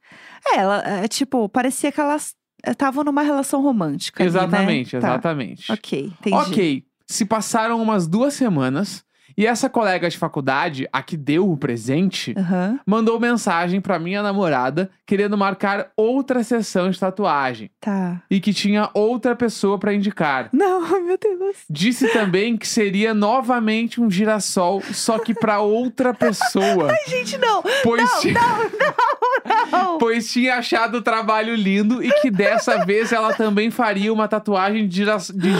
É, 0.47 0.59
ela, 0.59 0.79
é, 0.87 1.09
tipo, 1.09 1.49
parecia 1.49 1.93
que 1.93 2.01
elas 2.01 2.35
estavam 2.67 3.05
numa 3.05 3.23
relação 3.23 3.63
romântica. 3.63 4.23
ali, 4.23 4.31
né? 4.33 4.39
exatamente, 4.39 4.91
Tá. 4.93 4.97
exatamente. 4.99 5.71
Ok, 5.73 6.13
entendi. 6.21 6.37
Ok, 6.37 6.85
se 7.07 7.25
passaram 7.27 7.81
umas 7.83 8.07
duas 8.07 8.33
semanas 8.35 9.05
e 9.37 9.47
essa 9.47 9.69
colega 9.69 10.09
de 10.09 10.17
faculdade, 10.19 10.89
a 10.93 11.03
que 11.03 11.17
deu 11.17 11.51
o 11.51 11.57
presente, 11.57 12.35
Aham. 12.37 12.79
mandou 12.87 13.19
mensagem 13.21 13.81
pra 13.81 13.99
minha 13.99 14.23
namorada 14.23 14.91
querendo 15.07 15.37
marcar 15.37 15.89
outra 15.97 16.43
sessão 16.43 16.91
de 16.91 16.99
tatuagem 16.99 17.71
Tá. 17.81 18.23
e 18.31 18.41
que 18.41 18.53
tinha 18.55 18.89
outra 18.95 19.35
pessoa 19.37 19.79
pra 19.79 19.93
indicar. 19.95 20.49
Não, 20.53 20.85
ai, 20.85 21.01
meu 21.03 21.19
Deus. 21.19 21.57
Disse 21.69 22.09
também 22.13 22.57
que 22.57 22.67
seria 22.67 23.13
novamente 23.13 24.01
um 24.01 24.11
girassol, 24.11 24.81
só 24.93 25.19
que 25.19 25.35
pra 25.35 25.61
outra 25.61 26.15
pessoa. 26.15 26.95
Gente, 27.07 27.37
não. 27.39 27.63
Pois, 27.83 28.11
ti- 28.21 28.35
Não. 29.71 29.99
pois 29.99 30.31
tinha 30.31 30.57
achado 30.57 30.97
o 30.99 31.03
trabalho 31.03 31.55
lindo 31.55 32.03
e 32.03 32.11
que 32.21 32.31
dessa 32.31 32.85
vez 32.85 33.13
ela 33.13 33.35
também 33.35 33.71
faria 33.71 34.13
uma 34.13 34.27
tatuagem 34.29 34.87
de 34.89 35.05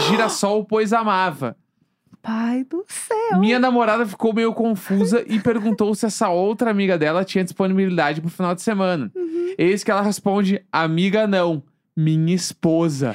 girassol, 0.09 0.65
pois 0.65 0.93
amava. 0.93 1.57
Pai 2.25 2.65
do 2.65 2.83
céu. 2.89 3.39
Minha 3.39 3.59
namorada 3.59 4.07
ficou 4.07 4.33
meio 4.33 4.55
confusa 4.55 5.23
e 5.27 5.39
perguntou 5.39 5.95
se 5.95 6.07
essa 6.07 6.31
outra 6.31 6.71
amiga 6.71 6.97
dela 6.97 7.23
tinha 7.23 7.45
disponibilidade 7.45 8.23
pro 8.23 8.31
final 8.31 8.55
de 8.55 8.63
semana. 8.63 9.13
Eis 9.59 9.85
que 9.85 9.91
ela 9.91 10.01
responde: 10.01 10.65
Amiga, 10.73 11.27
não. 11.27 11.63
Minha 11.95 12.35
esposa. 12.35 13.15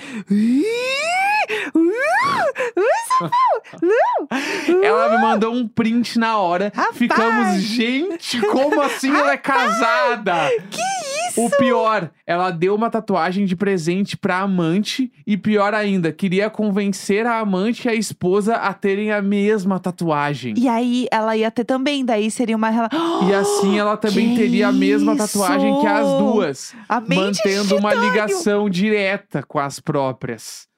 Ela 4.84 5.10
me 5.10 5.22
mandou 5.22 5.54
um 5.54 5.68
print 5.68 6.18
na 6.18 6.38
hora. 6.38 6.72
Rapaz! 6.76 6.98
Ficamos, 6.98 7.62
gente, 7.62 8.42
como 8.48 8.82
assim 8.82 9.14
ela 9.14 9.34
é 9.34 9.38
casada? 9.38 10.34
Que 10.70 10.82
isso? 11.30 11.46
O 11.46 11.50
pior, 11.52 12.10
ela 12.26 12.52
deu 12.52 12.76
uma 12.76 12.90
tatuagem 12.90 13.46
de 13.46 13.56
presente 13.56 14.18
pra 14.18 14.40
amante 14.40 15.12
e 15.26 15.38
pior 15.38 15.74
ainda, 15.74 16.12
queria 16.12 16.50
convencer 16.50 17.26
a 17.26 17.40
amante 17.40 17.88
e 17.88 17.90
a 17.90 17.94
esposa 17.94 18.56
a 18.56 18.74
terem 18.74 19.12
a 19.12 19.22
mesma 19.22 19.80
tatuagem. 19.80 20.56
E 20.58 20.68
aí, 20.68 21.08
ela 21.12 21.38
ia 21.38 21.52
ter 21.52 21.64
também, 21.64 22.04
daí 22.04 22.30
seria 22.32 22.56
uma 22.56 22.70
relação. 22.70 23.30
E 23.30 23.34
assim 23.34 23.78
ela 23.80 23.96
também 23.96 24.30
Que 24.30 24.36
teria 24.36 24.68
a 24.68 24.72
mesma 24.72 25.16
tatuagem 25.16 25.80
que 25.80 25.88
as 25.88 26.06
duas, 26.06 26.76
A 26.88 27.00
mantendo 27.00 27.78
uma 27.78 27.94
ligação 27.94 28.70
direta 28.70 29.44
com 29.44 29.60
as 29.60 29.80
próprias. 29.80 30.69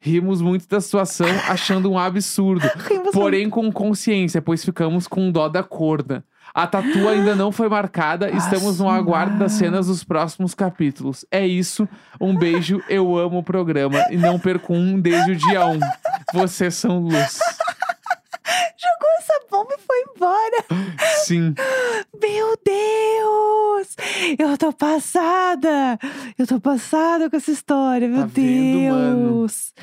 Rimos 0.00 0.40
muito 0.40 0.66
da 0.66 0.80
situação, 0.80 1.28
achando 1.48 1.90
um 1.90 1.98
absurdo. 1.98 2.66
Rimos 2.88 3.12
Porém, 3.12 3.50
com 3.50 3.70
consciência, 3.70 4.40
pois 4.40 4.64
ficamos 4.64 5.06
com 5.06 5.30
dó 5.30 5.48
da 5.48 5.62
corda. 5.62 6.24
A 6.54 6.66
tatu 6.66 7.06
ainda 7.08 7.36
não 7.36 7.52
foi 7.52 7.68
marcada, 7.68 8.30
estamos 8.34 8.78
no 8.78 8.86
Nossa, 8.86 8.96
aguardo 8.96 9.38
das 9.38 9.52
cenas 9.52 9.86
dos 9.86 10.02
próximos 10.02 10.54
capítulos. 10.54 11.24
É 11.30 11.46
isso, 11.46 11.88
um 12.20 12.34
beijo, 12.34 12.82
eu 12.88 13.16
amo 13.16 13.38
o 13.38 13.42
programa 13.42 14.04
e 14.10 14.16
não 14.16 14.38
perco 14.38 14.74
um 14.74 14.98
desde 14.98 15.32
o 15.32 15.36
dia 15.36 15.66
1. 15.66 15.80
Vocês 16.32 16.74
são 16.74 17.00
luz. 17.00 17.38
Jogou 18.80 19.10
essa 19.18 19.40
bomba 19.50 19.74
e 19.76 19.80
foi 19.82 20.04
embora. 20.14 20.64
Sim. 21.24 21.54
Meu 22.20 22.56
Deus! 22.64 23.96
Eu 24.38 24.56
tô 24.56 24.72
passada! 24.72 25.98
Eu 26.38 26.46
tô 26.46 26.58
passada 26.60 27.28
com 27.28 27.36
essa 27.36 27.50
história, 27.50 28.08
meu 28.08 28.20
Tá 28.20 28.26
vendo? 28.26 28.78
Deus! 29.42 29.74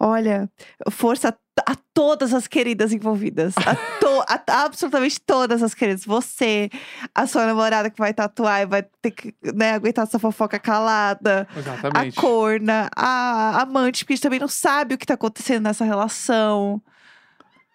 Olha, 0.00 0.48
força 0.90 1.36
a 1.66 1.76
todas 1.92 2.32
as 2.32 2.46
queridas 2.46 2.92
envolvidas. 2.92 3.52
A, 3.58 3.74
to- 4.00 4.24
a- 4.28 4.64
absolutamente 4.64 5.20
todas 5.20 5.62
as 5.62 5.74
queridas. 5.74 6.04
Você, 6.06 6.70
a 7.14 7.26
sua 7.26 7.44
namorada 7.46 7.90
que 7.90 7.98
vai 7.98 8.14
tatuar 8.14 8.62
e 8.62 8.66
vai 8.66 8.82
ter 9.02 9.10
que 9.10 9.34
né, 9.54 9.72
aguentar 9.72 10.04
essa 10.04 10.18
fofoca 10.18 10.58
calada. 10.58 11.46
Exatamente. 11.56 12.18
A 12.18 12.20
corna, 12.22 12.88
a 12.96 13.60
amante, 13.62 14.04
porque 14.04 14.12
a 14.12 14.16
gente 14.16 14.22
também 14.22 14.40
não 14.40 14.48
sabe 14.48 14.94
o 14.94 14.98
que 14.98 15.04
tá 15.06 15.14
acontecendo 15.14 15.64
nessa 15.64 15.84
relação. 15.84 16.80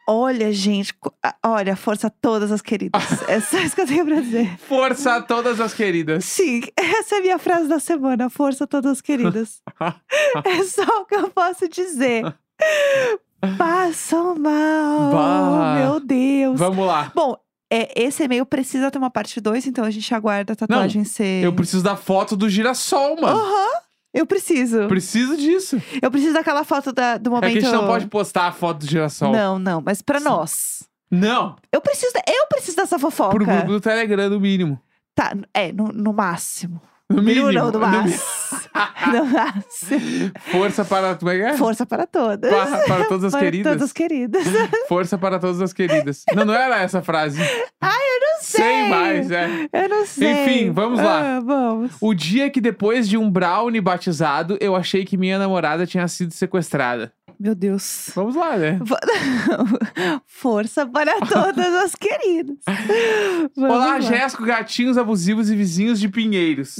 Olha, 0.07 0.51
gente, 0.51 0.93
olha, 1.45 1.75
força 1.75 2.07
a 2.07 2.09
todas 2.09 2.51
as 2.51 2.61
queridas. 2.61 3.01
é 3.27 3.39
só 3.39 3.57
isso 3.59 3.73
que 3.73 3.81
eu 3.81 3.87
tenho 3.87 4.05
pra 4.05 4.19
dizer. 4.19 4.57
Força 4.57 5.15
a 5.15 5.21
todas 5.21 5.61
as 5.61 5.73
queridas. 5.73 6.25
Sim, 6.25 6.61
essa 6.75 7.15
é 7.15 7.17
a 7.19 7.21
minha 7.21 7.39
frase 7.39 7.69
da 7.69 7.79
semana. 7.79 8.29
Força 8.29 8.65
a 8.65 8.67
todas 8.67 8.91
as 8.91 9.01
queridas. 9.01 9.61
é 10.43 10.63
só 10.65 11.01
o 11.01 11.05
que 11.05 11.15
eu 11.15 11.29
posso 11.29 11.69
dizer. 11.69 12.23
Passam 13.57 14.35
mal. 14.35 15.11
Bah. 15.11 15.75
Meu 15.79 15.99
Deus. 15.99 16.59
Vamos 16.59 16.85
lá. 16.85 17.11
Bom, 17.15 17.37
é, 17.71 18.03
esse 18.03 18.23
e-mail 18.23 18.45
precisa 18.45 18.91
ter 18.91 18.97
uma 18.97 19.09
parte 19.09 19.41
2, 19.41 19.67
então 19.67 19.83
a 19.83 19.89
gente 19.89 20.13
aguarda 20.13 20.53
a 20.53 20.55
tatuagem 20.55 21.03
ser. 21.03 21.43
Eu 21.43 21.53
preciso 21.53 21.83
da 21.83 21.95
foto 21.95 22.35
do 22.37 22.47
girassol, 22.49 23.19
mano. 23.19 23.39
Aham, 23.39 23.81
eu 24.13 24.25
preciso. 24.25 24.87
Preciso 24.87 25.35
disso. 25.37 25.81
Eu 26.01 26.11
preciso 26.11 26.33
daquela 26.33 26.63
foto 26.63 26.91
da- 26.91 27.17
do 27.17 27.29
É 27.29 27.31
momento. 27.31 27.51
que 27.51 27.57
a 27.57 27.61
gente 27.61 27.71
não 27.71 27.87
pode 27.87 28.07
postar 28.07 28.47
a 28.47 28.51
foto 28.51 28.79
do 28.79 28.87
girassol. 28.87 29.31
Não, 29.31 29.57
não, 29.57 29.81
mas 29.83 30.01
pra 30.01 30.19
nós. 30.19 30.83
Não. 31.09 31.55
Eu 31.71 31.81
preciso, 31.81 32.13
eu 32.27 32.47
preciso 32.49 32.77
dessa 32.77 32.97
fofoca. 32.97 33.35
Pro 33.35 33.45
grupo 33.45 33.67
do 33.67 33.81
Telegram, 33.81 34.29
no 34.29 34.39
mínimo. 34.39 34.79
Tá, 35.15 35.33
é, 35.53 35.71
no, 35.71 35.85
no 35.89 36.11
máximo. 36.13 36.81
No 37.09 37.21
Mínimo 37.21 37.51
não, 37.51 37.69
no 37.69 37.79
máximo. 37.79 38.23
no 39.13 39.25
máximo. 39.25 40.31
Força 40.51 40.83
para. 40.83 41.13
Como 41.15 41.29
é 41.29 41.35
que 41.35 41.41
é? 41.43 41.57
Força 41.57 41.85
para 41.85 42.07
todas. 42.07 42.49
Para, 42.51 42.77
para 42.87 43.05
todas 43.05 43.25
as 43.25 43.31
Para 43.33 43.39
queridas. 43.41 43.71
todas 43.73 43.83
as 43.83 43.93
queridas. 43.93 44.43
Força 44.87 45.17
para 45.17 45.37
todas 45.37 45.61
as 45.61 45.73
queridas. 45.73 46.23
Não, 46.33 46.45
não 46.45 46.53
era 46.55 46.81
essa 46.81 46.99
a 46.99 47.01
frase. 47.03 47.39
Ai, 47.79 48.02
sei. 48.63 48.89
Mais, 48.89 49.31
é. 49.31 49.49
Eu 49.71 49.89
não 49.89 50.05
sei. 50.05 50.31
Enfim, 50.31 50.71
vamos 50.71 50.99
lá. 50.99 51.37
Ah, 51.37 51.39
vamos. 51.39 51.91
O 51.99 52.13
dia 52.13 52.49
que 52.49 52.61
depois 52.61 53.07
de 53.07 53.17
um 53.17 53.29
brownie 53.29 53.81
batizado, 53.81 54.57
eu 54.59 54.75
achei 54.75 55.05
que 55.05 55.17
minha 55.17 55.37
namorada 55.37 55.85
tinha 55.85 56.07
sido 56.07 56.33
sequestrada. 56.33 57.11
Meu 57.39 57.55
Deus. 57.55 58.11
Vamos 58.15 58.35
lá, 58.35 58.55
né? 58.57 58.79
Força 60.25 60.85
para 60.85 61.19
todas 61.19 61.73
as 61.83 61.95
queridas. 61.95 62.55
Vamos 63.55 63.75
Olá, 63.75 63.85
lá. 63.85 63.99
Jéssico, 63.99 64.45
gatinhos 64.45 64.97
abusivos 64.97 65.49
e 65.49 65.55
vizinhos 65.55 65.99
de 65.99 66.07
Pinheiros. 66.07 66.77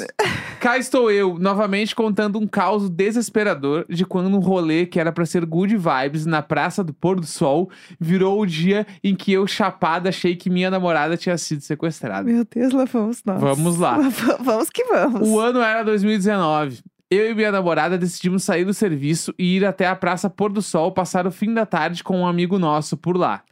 Cá 0.64 0.78
estou 0.78 1.12
eu, 1.12 1.38
novamente 1.38 1.94
contando 1.94 2.40
um 2.40 2.48
caos 2.48 2.90
desesperador 2.90 3.86
de 3.90 4.06
quando 4.06 4.34
um 4.34 4.40
rolê 4.40 4.86
que 4.86 4.98
era 4.98 5.12
pra 5.12 5.26
ser 5.26 5.46
good 5.46 5.76
vibes 5.76 6.26
na 6.26 6.42
Praça 6.42 6.82
do 6.82 6.94
Pôr 6.94 7.20
do 7.20 7.26
Sol 7.26 7.70
virou 8.00 8.40
o 8.40 8.46
dia 8.46 8.88
em 9.04 9.14
que 9.14 9.34
eu, 9.34 9.46
chapada, 9.46 10.08
achei 10.08 10.38
que 10.38 10.50
minha 10.50 10.72
namorada 10.72 11.18
tinha 11.18 11.38
sido 11.38 11.60
sequestrada. 11.60 12.24
Meu 12.24 12.48
Deus, 12.50 12.72
lá 12.72 12.86
vamos 12.86 13.22
nós. 13.26 13.42
Vamos 13.42 13.78
lá. 13.78 13.98
Vamos 14.40 14.70
que 14.70 14.86
vamos. 14.86 15.28
O 15.28 15.38
ano 15.38 15.60
era 15.60 15.84
2019. 15.84 16.82
Eu 17.14 17.32
e 17.32 17.36
minha 17.36 17.52
namorada 17.52 17.98
decidimos 17.98 18.44
sair 18.44 18.66
do 18.66 18.74
serviço 18.74 19.34
e 19.38 19.58
ir 19.58 19.66
até 19.66 19.86
a 19.88 19.96
Praça 19.96 20.30
Pôr 20.30 20.52
do 20.52 20.62
Sol 20.62 20.92
passar 20.92 21.28
o 21.28 21.32
fim 21.32 21.54
da 21.54 21.66
tarde 21.66 22.04
com 22.04 22.20
um 22.22 22.26
amigo 22.28 22.58
nosso 22.58 22.98
por 22.98 23.16
lá. 23.18 23.44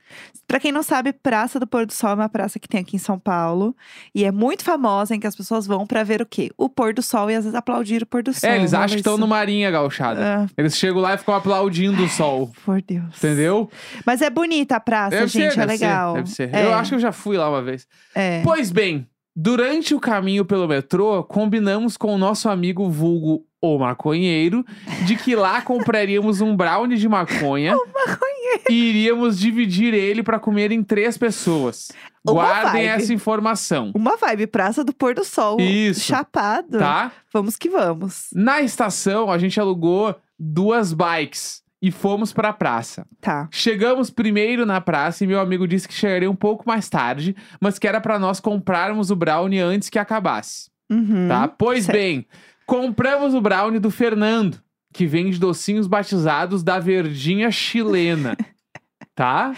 Pra 0.47 0.59
quem 0.59 0.71
não 0.71 0.83
sabe, 0.83 1.13
Praça 1.13 1.59
do 1.59 1.65
Pôr 1.67 1.85
do 1.85 1.93
Sol 1.93 2.09
é 2.09 2.13
uma 2.15 2.27
praça 2.27 2.59
que 2.59 2.67
tem 2.67 2.81
aqui 2.81 2.95
em 2.95 2.99
São 2.99 3.17
Paulo. 3.19 3.75
E 4.13 4.25
é 4.25 4.31
muito 4.31 4.63
famosa 4.63 5.15
em 5.15 5.19
que 5.19 5.27
as 5.27 5.35
pessoas 5.35 5.65
vão 5.67 5.85
pra 5.87 6.03
ver 6.03 6.21
o 6.21 6.25
quê? 6.25 6.49
O 6.57 6.67
pôr 6.67 6.93
do 6.93 7.01
sol 7.01 7.29
e 7.31 7.35
às 7.35 7.45
vezes 7.45 7.55
aplaudir 7.57 8.03
o 8.03 8.05
pôr 8.05 8.21
do 8.23 8.33
sol. 8.33 8.49
É, 8.49 8.57
eles 8.57 8.73
Uma 8.73 8.79
acham 8.79 8.95
que 8.95 8.99
estão 8.99 9.17
no 9.17 9.27
Marinha 9.27 9.71
Gauchada. 9.71 10.43
Ah, 10.43 10.47
Eles 10.57 10.75
chegam 10.75 10.99
lá 10.99 11.13
e 11.13 11.17
ficam 11.17 11.33
aplaudindo 11.35 12.03
o 12.03 12.09
sol. 12.09 12.51
por 12.65 12.81
Deus. 12.81 13.15
Entendeu? 13.17 13.69
Mas 14.05 14.21
é 14.21 14.29
bonita 14.29 14.75
a 14.75 14.79
praça, 14.81 15.11
Deve 15.11 15.27
gente, 15.27 15.53
ser, 15.53 15.59
é 15.61 15.65
deve 15.65 15.71
legal. 15.83 16.11
ser, 16.15 16.21
deve 16.23 16.29
ser. 16.35 16.55
É, 16.55 16.65
Eu 16.65 16.73
acho 16.73 16.89
que 16.91 16.95
eu 16.95 16.99
já 16.99 17.11
fui 17.13 17.37
lá 17.37 17.49
uma 17.49 17.61
vez. 17.61 17.87
é. 18.13 18.41
Pois 18.43 18.69
bem, 18.71 19.07
durante 19.33 19.95
o 19.95 19.99
caminho 19.99 20.43
pelo 20.43 20.67
metrô, 20.67 21.23
combinamos 21.23 21.95
com 21.95 22.13
o 22.13 22.17
nosso 22.17 22.49
amigo 22.49 22.89
vulgo 22.89 23.45
o 23.61 23.77
maconheiro 23.77 24.65
de 25.05 25.15
que 25.15 25.35
lá 25.35 25.61
compraríamos 25.61 26.41
um 26.41 26.55
brownie 26.55 26.97
de 26.97 27.07
maconha 27.07 27.75
e 28.69 28.73
iríamos 28.73 29.37
dividir 29.39 29.93
ele 29.93 30.23
para 30.23 30.39
comer 30.39 30.71
em 30.71 30.81
três 30.83 31.17
pessoas. 31.17 31.89
Uma 32.27 32.33
Guardem 32.43 32.71
vibe. 32.71 32.85
essa 32.87 33.13
informação, 33.13 33.91
Uma 33.95 34.15
vibe, 34.17 34.47
Praça 34.47 34.83
do 34.83 34.93
Pôr 34.93 35.13
do 35.15 35.23
Sol. 35.23 35.59
Isso. 35.59 36.01
Chapado. 36.01 36.77
tá? 36.79 37.11
Vamos 37.33 37.55
que 37.55 37.69
vamos. 37.69 38.27
Na 38.33 38.61
estação, 38.61 39.29
a 39.31 39.37
gente 39.37 39.59
alugou 39.59 40.15
duas 40.37 40.91
bikes 40.93 41.61
e 41.81 41.89
fomos 41.91 42.31
para 42.31 42.49
a 42.49 42.53
praça. 42.53 43.05
Tá. 43.19 43.47
Chegamos 43.51 44.09
primeiro 44.11 44.65
na 44.67 44.79
praça 44.79 45.23
e 45.23 45.27
meu 45.27 45.39
amigo 45.39 45.67
disse 45.67 45.87
que 45.87 45.93
chegaria 45.95 46.29
um 46.29 46.35
pouco 46.35 46.63
mais 46.67 46.87
tarde, 46.89 47.35
mas 47.59 47.79
que 47.79 47.87
era 47.87 47.99
para 47.99 48.19
nós 48.19 48.39
comprarmos 48.39 49.09
o 49.09 49.15
brownie 49.15 49.59
antes 49.59 49.89
que 49.89 49.97
acabasse, 49.99 50.69
Uhum. 50.91 51.27
tá? 51.27 51.47
Pois 51.47 51.85
certo. 51.85 51.97
bem, 51.97 52.27
compramos 52.71 53.33
o 53.33 53.41
brownie 53.41 53.79
do 53.79 53.91
Fernando, 53.91 54.57
que 54.93 55.05
vende 55.05 55.37
docinhos 55.37 55.87
batizados 55.87 56.63
da 56.63 56.79
verdinha 56.79 57.51
chilena, 57.51 58.37
tá? 59.13 59.53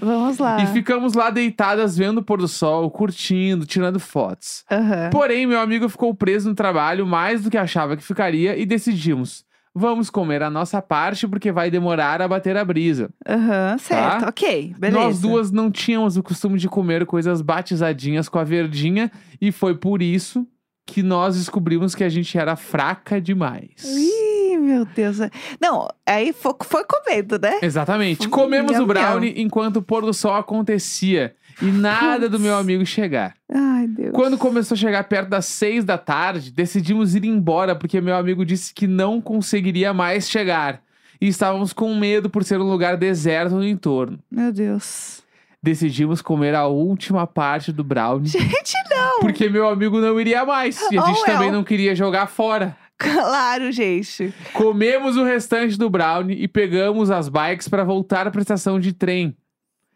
Vamos 0.00 0.38
lá. 0.38 0.60
E 0.60 0.66
ficamos 0.66 1.14
lá 1.14 1.30
deitadas 1.30 1.96
vendo 1.96 2.18
o 2.18 2.24
pôr 2.24 2.38
do 2.38 2.48
sol, 2.48 2.90
curtindo, 2.90 3.64
tirando 3.64 4.00
fotos. 4.00 4.64
Aham. 4.68 5.10
Porém, 5.12 5.46
meu 5.46 5.60
amigo 5.60 5.88
ficou 5.88 6.12
preso 6.12 6.48
no 6.48 6.54
trabalho 6.56 7.06
mais 7.06 7.44
do 7.44 7.50
que 7.50 7.56
achava 7.56 7.96
que 7.96 8.02
ficaria 8.02 8.58
e 8.58 8.66
decidimos. 8.66 9.44
Vamos 9.72 10.10
comer 10.10 10.42
a 10.42 10.50
nossa 10.50 10.82
parte 10.82 11.28
porque 11.28 11.52
vai 11.52 11.70
demorar 11.70 12.20
a 12.20 12.26
bater 12.26 12.56
a 12.56 12.64
brisa. 12.64 13.10
Aham, 13.28 13.78
certo. 13.78 14.22
Tá? 14.22 14.28
Ok, 14.28 14.74
beleza. 14.76 15.04
Nós 15.04 15.20
duas 15.20 15.52
não 15.52 15.70
tínhamos 15.70 16.16
o 16.16 16.22
costume 16.22 16.58
de 16.58 16.68
comer 16.68 17.06
coisas 17.06 17.40
batizadinhas 17.40 18.28
com 18.28 18.40
a 18.40 18.44
verdinha 18.44 19.08
e 19.40 19.52
foi 19.52 19.76
por 19.76 20.02
isso 20.02 20.44
que 20.86 21.02
nós 21.02 21.36
descobrimos 21.36 21.94
que 21.94 22.02
a 22.02 22.08
gente 22.08 22.36
era 22.36 22.56
fraca 22.56 23.20
demais. 23.20 23.70
Ih, 23.84 24.58
meu 24.58 24.84
Deus. 24.84 25.18
Não, 25.60 25.88
aí 26.06 26.32
foi, 26.32 26.52
foi 26.64 26.84
comendo, 26.84 27.38
né? 27.38 27.58
Exatamente. 27.62 28.28
Comemos 28.28 28.76
o 28.78 28.86
brownie 28.86 29.34
enquanto 29.36 29.76
o 29.76 29.82
pôr 29.82 30.02
do 30.02 30.12
sol 30.12 30.34
acontecia 30.34 31.34
e 31.62 31.66
nada 31.66 32.28
do 32.28 32.40
meu 32.40 32.56
amigo 32.56 32.84
chegar. 32.84 33.34
Ai, 33.52 33.86
Deus. 33.86 34.12
Quando 34.12 34.38
começou 34.38 34.74
a 34.74 34.78
chegar 34.78 35.04
perto 35.04 35.28
das 35.28 35.46
seis 35.46 35.84
da 35.84 35.98
tarde, 35.98 36.50
decidimos 36.50 37.14
ir 37.14 37.24
embora 37.24 37.76
porque 37.76 38.00
meu 38.00 38.16
amigo 38.16 38.44
disse 38.44 38.74
que 38.74 38.86
não 38.86 39.20
conseguiria 39.20 39.92
mais 39.92 40.28
chegar. 40.28 40.82
E 41.20 41.28
estávamos 41.28 41.72
com 41.72 41.94
medo 41.94 42.30
por 42.30 42.42
ser 42.42 42.58
um 42.60 42.70
lugar 42.70 42.96
deserto 42.96 43.54
no 43.54 43.64
entorno. 43.66 44.18
Meu 44.30 44.50
Deus. 44.50 45.22
Decidimos 45.62 46.22
comer 46.22 46.54
a 46.54 46.66
última 46.66 47.26
parte 47.26 47.70
do 47.72 47.84
brownie. 47.84 48.28
Gente, 48.28 48.74
não! 48.90 49.20
Porque 49.20 49.48
meu 49.48 49.68
amigo 49.68 50.00
não 50.00 50.18
iria 50.20 50.44
mais. 50.44 50.80
E 50.90 50.96
a 50.96 51.02
Oh, 51.02 51.06
gente 51.06 51.24
também 51.24 51.48
well. 51.48 51.52
não 51.52 51.64
queria 51.64 51.94
jogar 51.94 52.26
fora. 52.28 52.76
Claro, 52.96 53.70
gente. 53.72 54.32
Comemos 54.54 55.16
o 55.16 55.24
restante 55.24 55.76
do 55.78 55.88
brownie 55.90 56.42
e 56.42 56.48
pegamos 56.48 57.10
as 57.10 57.28
bikes 57.28 57.68
para 57.68 57.84
voltar 57.84 58.30
para 58.30 58.40
a 58.40 58.42
estação 58.42 58.78
de 58.80 58.92
trem. 58.92 59.36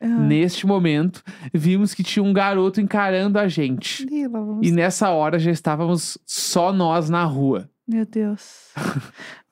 Ah, 0.01 0.07
Neste 0.07 0.67
momento, 0.67 1.23
vimos 1.53 1.95
que 1.95 2.03
tinha 2.03 2.23
um 2.23 2.33
garoto 2.33 2.81
encarando 2.81 3.39
a 3.39 3.49
gente. 3.49 4.05
lá 4.05 4.29
vamos- 4.41 4.67
E 4.67 4.71
nessa 4.71 5.11
hora 5.11 5.39
já 5.39 5.51
estávamos 5.51 6.19
só 6.27 6.73
nós 6.73 7.09
na 7.09 7.25
rua. 7.25 7.71
Meu 7.89 8.05
Deus. 8.05 8.71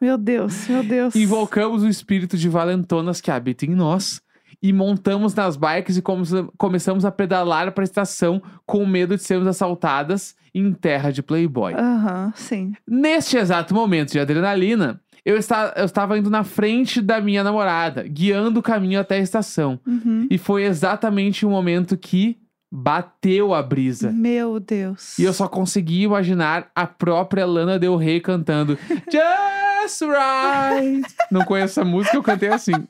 meu 0.00 0.18
Deus, 0.18 0.66
meu 0.68 0.82
Deus. 0.82 1.14
Invocamos 1.16 1.82
o 1.82 1.88
espírito 1.88 2.36
de 2.36 2.48
valentonas 2.50 3.20
que 3.20 3.30
habita 3.30 3.64
em 3.64 3.74
nós 3.74 4.20
e 4.62 4.72
montamos 4.72 5.34
nas 5.34 5.56
bikes 5.56 5.96
e 5.96 6.02
come- 6.02 6.24
começamos 6.56 7.04
a 7.04 7.10
pedalar 7.10 7.72
para 7.72 7.82
a 7.82 7.84
estação 7.84 8.40
com 8.64 8.86
medo 8.86 9.16
de 9.16 9.22
sermos 9.22 9.46
assaltadas 9.48 10.34
em 10.54 10.72
terra 10.72 11.10
de 11.10 11.22
playboy. 11.22 11.74
Aham, 11.74 12.32
sim. 12.36 12.72
Neste 12.86 13.36
exato 13.36 13.74
momento 13.74 14.12
de 14.12 14.20
adrenalina, 14.20 15.00
eu, 15.24 15.36
esta- 15.36 15.72
eu 15.76 15.84
estava 15.84 16.16
indo 16.18 16.28
na 16.30 16.44
frente 16.44 17.00
da 17.00 17.20
minha 17.20 17.42
namorada, 17.42 18.02
guiando 18.04 18.60
o 18.60 18.62
caminho 18.62 19.00
até 19.00 19.16
a 19.16 19.20
estação. 19.20 19.80
Uhum. 19.86 20.26
E 20.30 20.36
foi 20.38 20.64
exatamente 20.64 21.44
o 21.46 21.50
momento 21.50 21.96
que 21.96 22.38
bateu 22.74 23.52
a 23.52 23.62
brisa. 23.62 24.10
Meu 24.10 24.58
Deus. 24.60 25.18
E 25.18 25.24
eu 25.24 25.32
só 25.32 25.46
consegui 25.48 26.02
imaginar 26.02 26.70
a 26.74 26.86
própria 26.86 27.44
Lana 27.44 27.78
Del 27.78 27.96
Rey 27.96 28.20
cantando 28.20 28.78
Just 29.10 30.00
Right. 30.02 31.02
Não 31.30 31.44
conheço 31.44 31.80
essa 31.80 31.84
música, 31.84 32.16
eu 32.16 32.22
cantei 32.22 32.48
assim. 32.48 32.72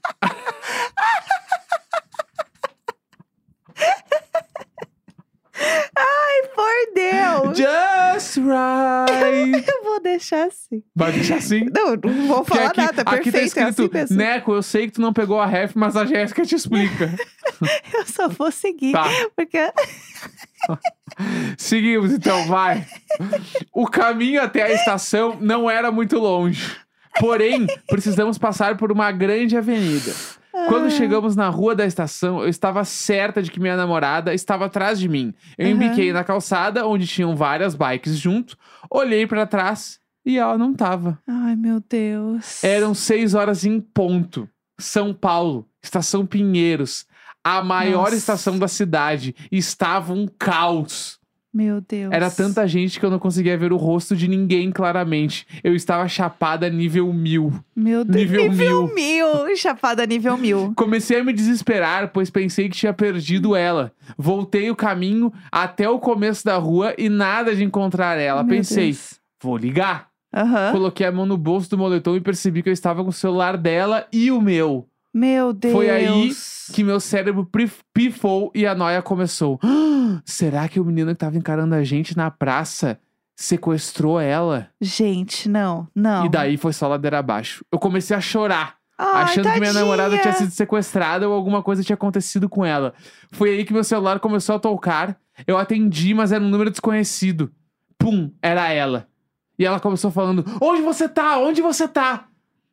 Ai, 5.97 6.49
por 6.55 6.95
Deus! 6.95 7.59
Just 7.59 8.37
Right. 8.39 9.65
Eu 9.73 9.85
vou 9.85 10.01
deixar 10.01 10.47
assim. 10.47 10.83
Vai 10.95 11.13
deixar 11.13 11.37
assim? 11.37 11.67
Não, 11.75 11.97
não 11.97 12.27
vou 12.27 12.45
falar 12.45 12.67
aqui, 12.67 12.81
nada, 12.81 13.03
aqui 13.03 13.31
perfeito, 13.31 13.33
tá 13.33 13.39
é 13.41 13.45
escrito, 13.45 13.83
assim 13.83 13.91
mesmo. 13.93 14.17
Neco, 14.17 14.53
eu 14.55 14.63
sei 14.63 14.87
que 14.87 14.93
tu 14.95 15.01
não 15.01 15.13
pegou 15.13 15.41
a 15.41 15.47
ref, 15.47 15.73
mas 15.75 15.97
a 15.97 16.05
Jéssica 16.05 16.45
te 16.45 16.55
explica. 16.55 17.11
Eu 17.95 18.07
só 18.07 18.29
vou 18.29 18.51
seguir, 18.51 18.93
Tá. 18.93 19.05
porque... 19.37 19.59
Seguimos 21.59 22.13
então, 22.13 22.47
vai. 22.47 22.87
O 23.73 23.87
caminho 23.87 24.43
até 24.43 24.63
a 24.63 24.73
estação 24.73 25.37
não 25.41 25.71
era 25.71 25.91
muito 25.93 26.19
longe. 26.19 26.77
Porém, 27.21 27.67
precisamos 27.89 28.39
passar 28.39 28.77
por 28.77 28.91
uma 28.91 29.13
grande 29.13 29.57
avenida. 29.57 30.13
Quando 30.69 30.87
Ah. 30.87 30.91
chegamos 30.91 31.35
na 31.35 31.49
rua 31.49 31.75
da 31.75 31.87
estação, 31.87 32.43
eu 32.43 32.49
estava 32.49 32.85
certa 32.85 33.43
de 33.43 33.51
que 33.51 33.59
minha 33.59 33.77
namorada 33.77 34.35
estava 34.35 34.67
atrás 34.67 34.99
de 35.01 35.09
mim. 35.09 35.33
Eu 35.57 35.67
Aham. 35.67 35.75
embiquei 35.75 36.13
na 36.13 36.23
calçada, 36.23 36.87
onde 36.87 37.07
tinham 37.07 37.35
várias 37.35 37.75
bikes 37.75 38.17
junto, 38.19 38.57
olhei 38.91 39.27
pra 39.27 39.47
trás 39.47 39.99
e 40.27 40.39
ela 40.39 40.59
não 40.59 40.75
tava. 40.75 41.19
Ai, 41.27 41.57
meu 41.57 41.83
Deus. 41.89 42.63
Eram 42.63 42.93
seis 42.95 43.33
horas 43.35 43.65
em 43.65 43.81
ponto. 43.81 44.49
São 44.79 45.15
Paulo, 45.15 45.67
estação 45.83 46.27
Pinheiros, 46.27 47.07
a 47.45 47.63
maior 47.63 48.05
Nossa. 48.05 48.17
estação 48.17 48.59
da 48.59 48.69
cidade. 48.69 49.35
Estava 49.51 50.13
um 50.13 50.27
caos. 50.27 51.19
Meu 51.53 51.83
Deus. 51.83 52.11
Era 52.13 52.31
tanta 52.31 52.67
gente 52.67 52.99
que 52.99 53.05
eu 53.05 53.11
não 53.11 53.19
conseguia 53.19 53.59
ver 53.59 53.73
o 53.73 53.77
rosto 53.77 54.17
de 54.17 54.27
ninguém 54.27 54.71
claramente. 54.71 55.47
Eu 55.63 55.75
estava 55.75 56.09
chapada 56.09 56.71
nível 56.71 57.13
mil. 57.13 57.53
Meu 57.77 58.05
Deus. 58.05 58.17
nível 58.17 58.49
nível 58.49 58.95
mil. 58.95 59.57
Chapada 59.57 60.07
nível 60.07 60.37
mil. 60.39 60.73
Comecei 60.77 61.21
a 61.21 61.25
me 61.25 61.33
desesperar, 61.33 62.09
pois 62.09 62.31
pensei 62.31 62.69
que 62.71 62.77
tinha 62.77 62.95
perdido 62.95 63.55
ela. 63.55 63.93
Voltei 64.17 64.71
o 64.71 64.77
caminho 64.77 65.31
até 65.51 65.89
o 65.89 65.99
começo 65.99 66.43
da 66.45 66.57
rua 66.57 66.95
e 66.97 67.09
nada 67.11 67.55
de 67.55 67.63
encontrar 67.63 68.19
ela. 68.19 68.43
Meu 68.43 68.57
Pensei, 68.57 68.87
Deus. 68.87 69.21
vou 69.43 69.57
ligar. 69.57 70.09
Aham. 70.35 70.73
Coloquei 70.73 71.07
a 71.07 71.13
mão 71.13 71.27
no 71.27 71.37
bolso 71.37 71.69
do 71.69 71.77
moletom 71.77 72.17
e 72.17 72.21
percebi 72.21 72.63
que 72.63 72.71
eu 72.71 72.73
estava 72.73 73.03
com 73.03 73.11
o 73.11 73.13
celular 73.13 73.59
dela 73.59 74.07
e 74.11 74.31
o 74.31 74.41
meu. 74.41 74.87
Meu 75.13 75.53
Deus. 75.53 75.73
Foi 75.75 75.91
aí 75.91 76.31
Que 76.73 76.83
meu 76.83 76.99
cérebro 76.99 77.49
pifou 77.93 78.51
e 78.55 78.67
a 78.67 78.75
noia 78.75 79.03
começou. 79.03 79.59
"Ah, 79.63 80.21
Será 80.25 80.69
que 80.69 80.81
o 80.81 80.85
menino 80.85 81.11
que 81.13 81.19
tava 81.19 81.37
encarando 81.37 81.75
a 81.75 81.85
gente 81.85 82.17
na 82.17 82.31
praça 82.31 82.99
sequestrou 83.37 84.21
ela? 84.21 84.69
Gente, 84.81 85.49
não, 85.49 85.87
não. 85.95 86.27
E 86.27 86.29
daí 86.29 86.57
foi 86.57 86.73
só 86.73 86.89
ladeira 86.89 87.19
abaixo. 87.19 87.65
Eu 87.71 87.79
comecei 87.79 88.17
a 88.17 88.21
chorar, 88.21 88.77
Ai, 88.97 89.23
achando 89.25 89.45
que 89.45 89.59
minha 89.59 89.73
tadinha. 89.73 89.73
namorada 89.75 90.19
tinha 90.19 90.33
sido 90.35 90.51
sequestrada 90.51 91.29
ou 91.29 91.35
alguma 91.35 91.63
coisa 91.63 91.83
tinha 91.83 91.95
acontecido 91.95 92.49
com 92.49 92.65
ela. 92.65 92.95
Foi 93.33 93.51
aí 93.51 93.65
que 93.65 93.73
meu 93.73 93.85
celular 93.85 94.21
começou 94.21 94.55
a 94.57 94.59
tocar. 94.59 95.17
Eu 95.47 95.59
atendi, 95.59 96.15
mas 96.15 96.31
era 96.33 96.43
um 96.45 96.49
número 96.49 96.71
desconhecido. 96.71 97.51
Pum, 97.99 98.31
era 98.41 98.71
ela. 98.73 99.09
E 99.59 99.65
ela 99.65 99.81
começou 99.81 100.11
falando: 100.11 100.45
Onde 100.61 100.83
você 100.83 101.09
tá? 101.09 101.39
Onde 101.39 101.61
você 101.63 101.87
tá? 101.89 102.27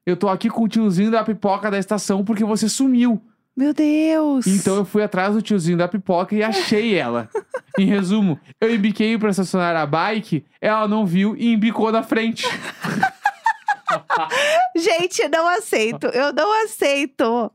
Eu 0.09 0.17
tô 0.17 0.27
aqui 0.27 0.49
com 0.49 0.63
o 0.63 0.67
tiozinho 0.67 1.11
da 1.11 1.23
pipoca 1.23 1.69
da 1.69 1.77
estação 1.77 2.23
porque 2.23 2.43
você 2.43 2.67
sumiu. 2.67 3.21
Meu 3.55 3.73
Deus. 3.73 4.47
Então 4.47 4.77
eu 4.77 4.85
fui 4.85 5.03
atrás 5.03 5.33
do 5.33 5.41
tiozinho 5.41 5.77
da 5.77 5.87
pipoca 5.87 6.33
e 6.33 6.41
achei 6.41 6.95
ela. 6.95 7.29
em 7.77 7.85
resumo, 7.85 8.39
eu 8.59 8.73
embiquei 8.73 9.17
pra 9.17 9.29
estacionar 9.29 9.75
a 9.75 9.85
bike, 9.85 10.45
ela 10.61 10.87
não 10.87 11.05
viu 11.05 11.35
e 11.37 11.53
embicou 11.53 11.91
na 11.91 12.01
frente. 12.01 12.45
Gente, 14.75 15.21
eu 15.21 15.29
não 15.29 15.47
aceito. 15.47 16.07
Eu 16.07 16.33
não 16.33 16.63
aceito. 16.63 17.51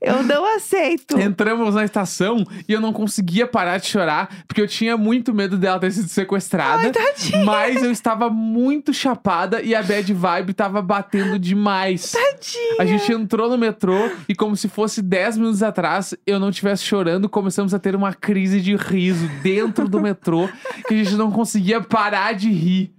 Eu 0.00 0.22
não 0.22 0.56
aceito. 0.56 1.18
Entramos 1.18 1.74
na 1.74 1.84
estação 1.84 2.44
e 2.68 2.72
eu 2.72 2.80
não 2.80 2.92
conseguia 2.92 3.46
parar 3.46 3.78
de 3.78 3.86
chorar, 3.86 4.44
porque 4.46 4.60
eu 4.60 4.66
tinha 4.66 4.96
muito 4.96 5.34
medo 5.34 5.56
dela 5.56 5.78
ter 5.78 5.90
sido 5.92 6.08
sequestrada. 6.08 6.82
Ai, 6.82 6.90
tadinha. 6.92 7.44
mas 7.44 7.82
eu 7.82 7.90
estava 7.90 8.30
muito 8.30 8.92
chapada 8.92 9.62
e 9.62 9.74
a 9.74 9.82
bad 9.82 10.12
vibe 10.12 10.54
tava 10.54 10.82
batendo 10.82 11.38
demais. 11.38 12.12
Tadinha. 12.12 12.76
A 12.78 12.84
gente 12.84 13.12
entrou 13.12 13.48
no 13.48 13.58
metrô 13.58 14.10
e, 14.28 14.34
como 14.34 14.56
se 14.56 14.68
fosse 14.68 15.02
10 15.02 15.38
minutos 15.38 15.62
atrás, 15.62 16.14
eu 16.26 16.38
não 16.38 16.48
estivesse 16.48 16.84
chorando, 16.84 17.28
começamos 17.28 17.74
a 17.74 17.78
ter 17.78 17.94
uma 17.94 18.12
crise 18.12 18.60
de 18.60 18.74
riso 18.76 19.28
dentro 19.42 19.88
do 19.88 20.00
metrô, 20.00 20.48
que 20.86 20.94
a 20.94 20.96
gente 20.96 21.14
não 21.14 21.30
conseguia 21.30 21.80
parar 21.80 22.32
de 22.34 22.50
rir. 22.50 22.94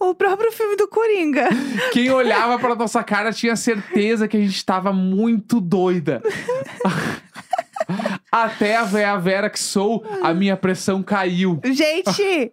O 0.00 0.14
próprio 0.14 0.50
filme 0.52 0.76
do 0.76 0.88
Coringa. 0.88 1.48
Quem 1.92 2.10
olhava 2.10 2.58
pra 2.58 2.74
nossa 2.74 3.02
cara 3.02 3.32
tinha 3.32 3.56
certeza 3.56 4.26
que 4.26 4.36
a 4.36 4.40
gente 4.40 4.56
estava 4.56 4.92
muito 4.92 5.60
doida. 5.60 6.22
Até 8.30 8.76
a 8.76 8.84
véia 8.84 9.16
Vera 9.16 9.48
que 9.48 9.60
sou, 9.60 10.04
a 10.22 10.34
minha 10.34 10.56
pressão 10.56 11.02
caiu. 11.02 11.60
Gente, 11.64 12.52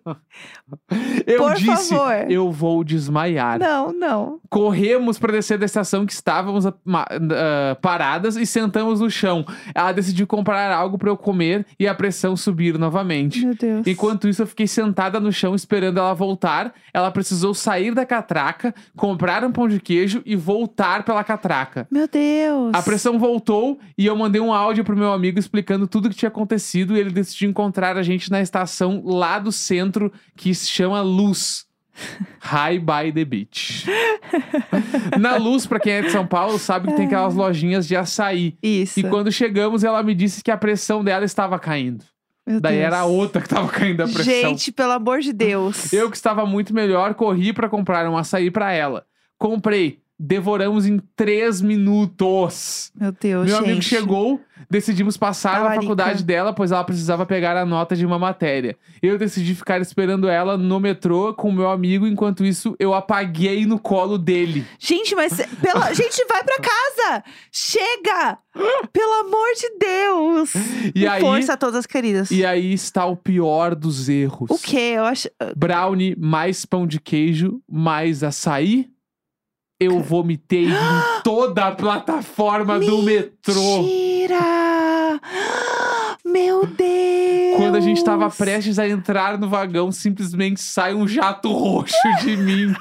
Eu 1.26 1.38
Por 1.44 1.56
disse, 1.56 1.90
favor. 1.96 2.32
eu 2.32 2.52
vou 2.52 2.84
desmaiar. 2.84 3.60
não, 3.60 3.94
não. 3.94 4.40
Corremos 4.50 5.18
para 5.20 5.32
descer 5.34 5.58
da 5.58 5.66
estação 5.66 6.06
que 6.06 6.14
estávamos 6.14 6.66
ah, 6.66 7.78
paradas 7.82 8.36
e 8.36 8.46
sentamos 8.46 9.00
no 9.00 9.10
chão. 9.10 9.46
Ela 9.74 9.92
decidiu 9.92 10.26
comprar 10.28 10.72
algo 10.72 10.98
para 10.98 11.10
eu 11.10 11.18
comer 11.18 11.66
e 11.80 11.88
a 11.88 11.94
pressão 11.94 12.36
subir 12.36 12.78
novamente. 12.78 13.46
Meu 13.46 13.56
Deus. 13.56 13.88
Enquanto 13.88 14.28
isso, 14.28 14.42
eu 14.42 14.48
fiquei 14.48 14.68
sentada 14.68 15.20
no 15.20 15.32
chão 15.32 15.56
esperando 15.56 16.00
ela 16.00 16.14
voltar. 16.14 16.74
Ela 16.94 17.12
precisou 17.12 17.54
sair 17.54 17.94
da 17.94 18.06
catraca, 18.06 18.74
comprar 18.96 19.44
um 19.44 19.52
pão 19.52 19.68
de 19.68 19.80
queijo 19.80 20.22
e 20.26 20.36
voltar 20.36 21.04
pela 21.04 21.24
catraca. 21.24 21.88
Meu 21.92 22.08
Deus. 22.08 22.72
A 22.74 22.82
pressão 22.82 23.18
voltou 23.20 23.80
e 23.98 24.06
eu 24.06 24.16
mandei 24.16 24.42
um 24.42 24.54
áudio 24.54 24.84
pro 24.84 24.98
meu 24.98 25.14
amigo 25.14 25.40
explicando 25.40 25.88
tudo 25.88 26.08
o 26.08 26.10
que 26.10 26.16
tinha 26.16 26.30
acontecido 26.30 26.96
e 26.96 27.00
ele 27.00 27.12
decidiu 27.12 27.50
encontrar 27.50 27.98
a 27.98 28.04
gente 28.04 28.30
na 28.32 28.42
estação 28.42 29.02
lá 29.06 29.40
do 29.40 29.52
centro 29.52 30.12
que 30.36 30.54
se 30.62 30.69
chama 30.69 31.02
Luz. 31.02 31.65
High 32.39 32.80
by 32.80 33.12
the 33.13 33.24
beach. 33.26 33.86
na 35.19 35.36
Luz, 35.36 35.67
pra 35.67 35.80
quem 35.80 35.93
é 35.93 36.02
de 36.02 36.10
São 36.12 36.26
Paulo, 36.26 36.58
sabe 36.58 36.88
que 36.88 36.95
tem 36.95 37.06
aquelas 37.06 37.36
lojinhas 37.36 37.88
de 37.88 37.95
açaí. 37.95 38.58
Isso. 38.63 39.00
E 39.00 39.04
quando 39.04 39.32
chegamos, 39.32 39.84
ela 39.84 40.02
me 40.02 40.15
disse 40.15 40.43
que 40.43 40.50
a 40.50 40.58
pressão 40.58 41.04
dela 41.04 41.26
estava 41.26 41.60
caindo. 41.60 42.04
Meu 42.47 42.60
Daí 42.60 42.76
Deus. 42.78 42.86
era 42.88 43.00
a 43.00 43.06
outra 43.06 43.41
que 43.41 43.47
tava 43.50 43.67
caindo 43.67 44.02
a 44.02 44.08
pressão. 44.08 44.24
Gente, 44.24 44.71
pelo 44.71 44.93
amor 44.93 45.19
de 45.19 45.32
Deus. 45.32 45.93
Eu 45.93 46.10
que 46.10 46.17
estava 46.17 46.45
muito 46.45 46.74
melhor, 46.74 47.13
corri 47.13 47.54
pra 47.54 47.69
comprar 47.69 48.10
um 48.10 48.17
açaí 48.17 48.50
pra 48.50 48.71
ela. 48.71 49.06
Comprei. 49.38 50.00
Devoramos 50.17 50.86
em 50.88 51.00
três 51.15 51.62
minutos. 51.62 52.91
Meu 52.95 53.12
Deus, 53.12 53.45
Meu 53.47 53.58
gente. 53.58 53.65
amigo 53.65 53.82
chegou, 53.82 54.39
decidimos 54.72 55.18
passar 55.18 55.62
na 55.64 55.76
faculdade 55.76 56.24
dela, 56.24 56.54
pois 56.54 56.72
ela 56.72 56.84
precisava 56.84 57.26
pegar 57.26 57.58
a 57.58 57.66
nota 57.66 57.94
de 57.94 58.06
uma 58.06 58.18
matéria. 58.18 58.78
Eu 59.02 59.18
decidi 59.18 59.54
ficar 59.54 59.82
esperando 59.82 60.30
ela 60.30 60.58
no 60.58 60.80
metrô 60.80 61.34
com 61.34 61.50
o 61.50 61.54
meu 61.54 61.70
amigo, 61.70 62.08
enquanto 62.08 62.46
isso 62.46 62.74
eu 62.80 62.94
apaguei 62.94 63.66
no 63.66 63.78
colo 63.78 64.18
dele. 64.18 64.66
Gente, 64.80 65.14
mas 65.14 65.46
pela... 65.62 65.92
gente, 65.94 66.26
vai 66.26 66.42
pra 66.44 66.58
casa! 66.58 67.24
Chega! 67.52 68.38
Pelo 68.94 69.14
amor 69.20 69.48
de 69.60 69.78
Deus! 69.78 70.54
E 70.96 71.06
aí, 71.06 71.22
Força 71.22 71.54
a 71.54 71.58
todas 71.58 71.86
queridas. 71.86 72.32
e 72.32 72.46
aí 72.46 72.74
está 72.74 73.06
o 73.06 73.18
pior 73.18 73.76
dos 73.76 74.08
erros. 74.08 74.50
O 74.50 74.58
quê? 74.58 74.94
Eu 74.96 75.04
acho. 75.04 75.30
Brownie 75.56 76.16
mais 76.18 76.66
pão 76.66 76.88
de 76.88 77.00
queijo 77.00 77.62
mais 77.70 78.24
açaí. 78.24 78.90
Eu 79.80 80.00
vomitei 80.00 80.68
em 80.68 80.74
toda 81.24 81.66
a 81.66 81.72
plataforma 81.76 82.80
do 82.80 83.02
metrô. 83.02 83.82
Mentira! 83.82 84.61
Meu 86.26 86.65
Deus! 86.65 87.58
Quando 87.58 87.76
a 87.76 87.80
gente 87.80 88.04
tava 88.04 88.30
prestes 88.30 88.78
a 88.78 88.88
entrar 88.88 89.38
no 89.38 89.50
vagão, 89.50 89.91
simplesmente 89.91 90.62
sai 90.62 90.93
um 90.93 91.08
jato 91.08 91.52
roxo 91.52 91.95
de 92.21 92.38
mim. 92.41 92.74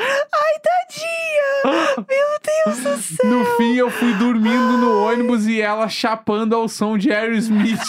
Ai, 0.00 0.54
tadinha! 0.62 2.06
Meu 2.08 2.28
Deus 2.42 2.78
do 2.82 2.96
céu! 3.02 3.30
No 3.30 3.44
fim, 3.56 3.74
eu 3.74 3.90
fui 3.90 4.14
dormindo 4.14 4.78
no 4.78 5.02
ônibus 5.04 5.46
e 5.46 5.60
ela 5.60 5.88
chapando 5.88 6.54
ao 6.54 6.68
som 6.68 6.96
de 6.96 7.12
Aerosmith. 7.12 7.80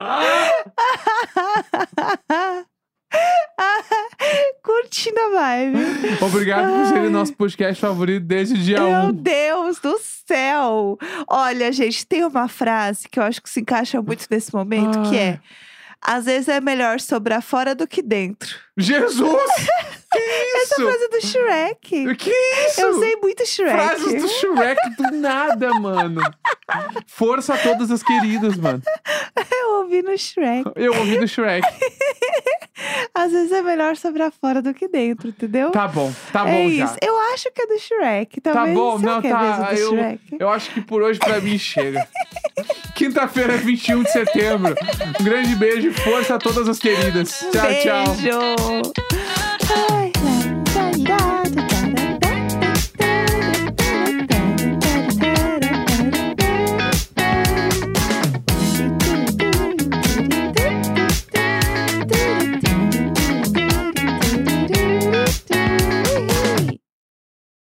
Curtindo 4.62 5.18
a 5.18 5.28
vibe. 5.40 5.78
Obrigado 6.20 6.72
por 6.72 6.86
ser 6.86 7.06
o 7.06 7.10
nosso 7.10 7.34
podcast 7.34 7.80
favorito 7.80 8.24
desde 8.24 8.54
o 8.54 8.58
dia 8.58 8.80
Meu 8.80 9.10
1. 9.10 9.12
Deus 9.12 9.78
do 9.80 9.98
céu! 10.26 10.98
Olha, 11.26 11.72
gente, 11.72 12.06
tem 12.06 12.24
uma 12.24 12.48
frase 12.48 13.08
que 13.08 13.18
eu 13.18 13.22
acho 13.22 13.42
que 13.42 13.48
se 13.48 13.60
encaixa 13.60 14.02
muito 14.02 14.26
nesse 14.30 14.54
momento, 14.54 15.10
que 15.10 15.16
é 15.16 15.40
às 16.00 16.26
vezes 16.26 16.48
é 16.48 16.60
melhor 16.60 17.00
sobrar 17.00 17.42
fora 17.42 17.74
do 17.74 17.86
que 17.86 18.02
dentro. 18.02 18.56
Jesus! 18.76 19.26
Que 20.20 20.56
Essa 20.58 20.74
isso? 20.74 20.82
frase 20.90 21.04
é 21.04 21.08
do 21.08 21.20
Shrek. 21.26 22.14
Que 22.16 22.30
isso? 22.66 22.80
Eu 22.80 22.98
sei 22.98 23.16
muito 23.16 23.46
Shrek. 23.46 23.72
Frases 23.74 24.22
do 24.22 24.28
Shrek 24.28 24.90
do 24.96 25.10
nada, 25.16 25.74
mano. 25.74 26.20
Força 27.06 27.54
a 27.54 27.58
todas 27.58 27.90
as 27.90 28.02
queridas, 28.02 28.56
mano. 28.56 28.82
Eu 29.50 29.78
ouvi 29.80 30.02
no 30.02 30.16
Shrek. 30.16 30.70
Eu 30.76 30.94
ouvi 30.96 31.18
do 31.18 31.26
Shrek. 31.28 31.66
Às 33.14 33.32
vezes 33.32 33.50
é 33.50 33.60
melhor 33.62 33.96
sobrar 33.96 34.30
fora 34.40 34.62
do 34.62 34.72
que 34.72 34.86
dentro, 34.86 35.28
entendeu? 35.28 35.70
Tá 35.72 35.88
bom, 35.88 36.12
tá 36.32 36.44
bom 36.44 36.50
é 36.50 36.70
já. 36.70 36.84
isso. 36.84 36.96
Eu 37.02 37.18
acho 37.32 37.50
que 37.50 37.62
é 37.62 37.66
do 37.66 37.78
Shrek. 37.78 38.40
Tá 38.40 38.52
Talvez, 38.52 38.76
bom, 38.76 38.98
não, 38.98 39.20
que 39.20 39.26
é 39.26 39.30
tá. 39.30 39.40
mesmo 39.40 39.64
do 39.64 39.72
Eu, 39.74 39.88
Shrek? 39.90 40.20
eu 40.38 40.48
acho 40.48 40.70
que 40.70 40.80
por 40.80 41.02
hoje 41.02 41.18
pra 41.18 41.40
mim 41.40 41.58
chega. 41.58 42.06
Quinta-feira, 42.94 43.56
21 43.56 44.02
de 44.04 44.12
setembro. 44.12 44.74
Um 45.20 45.24
grande 45.24 45.54
beijo 45.56 45.88
e 45.88 45.92
força 45.92 46.34
a 46.36 46.38
todas 46.38 46.68
as 46.68 46.78
queridas. 46.78 47.30
Tchau, 47.52 47.68
tchau. 47.82 48.14
Beijo! 48.14 49.47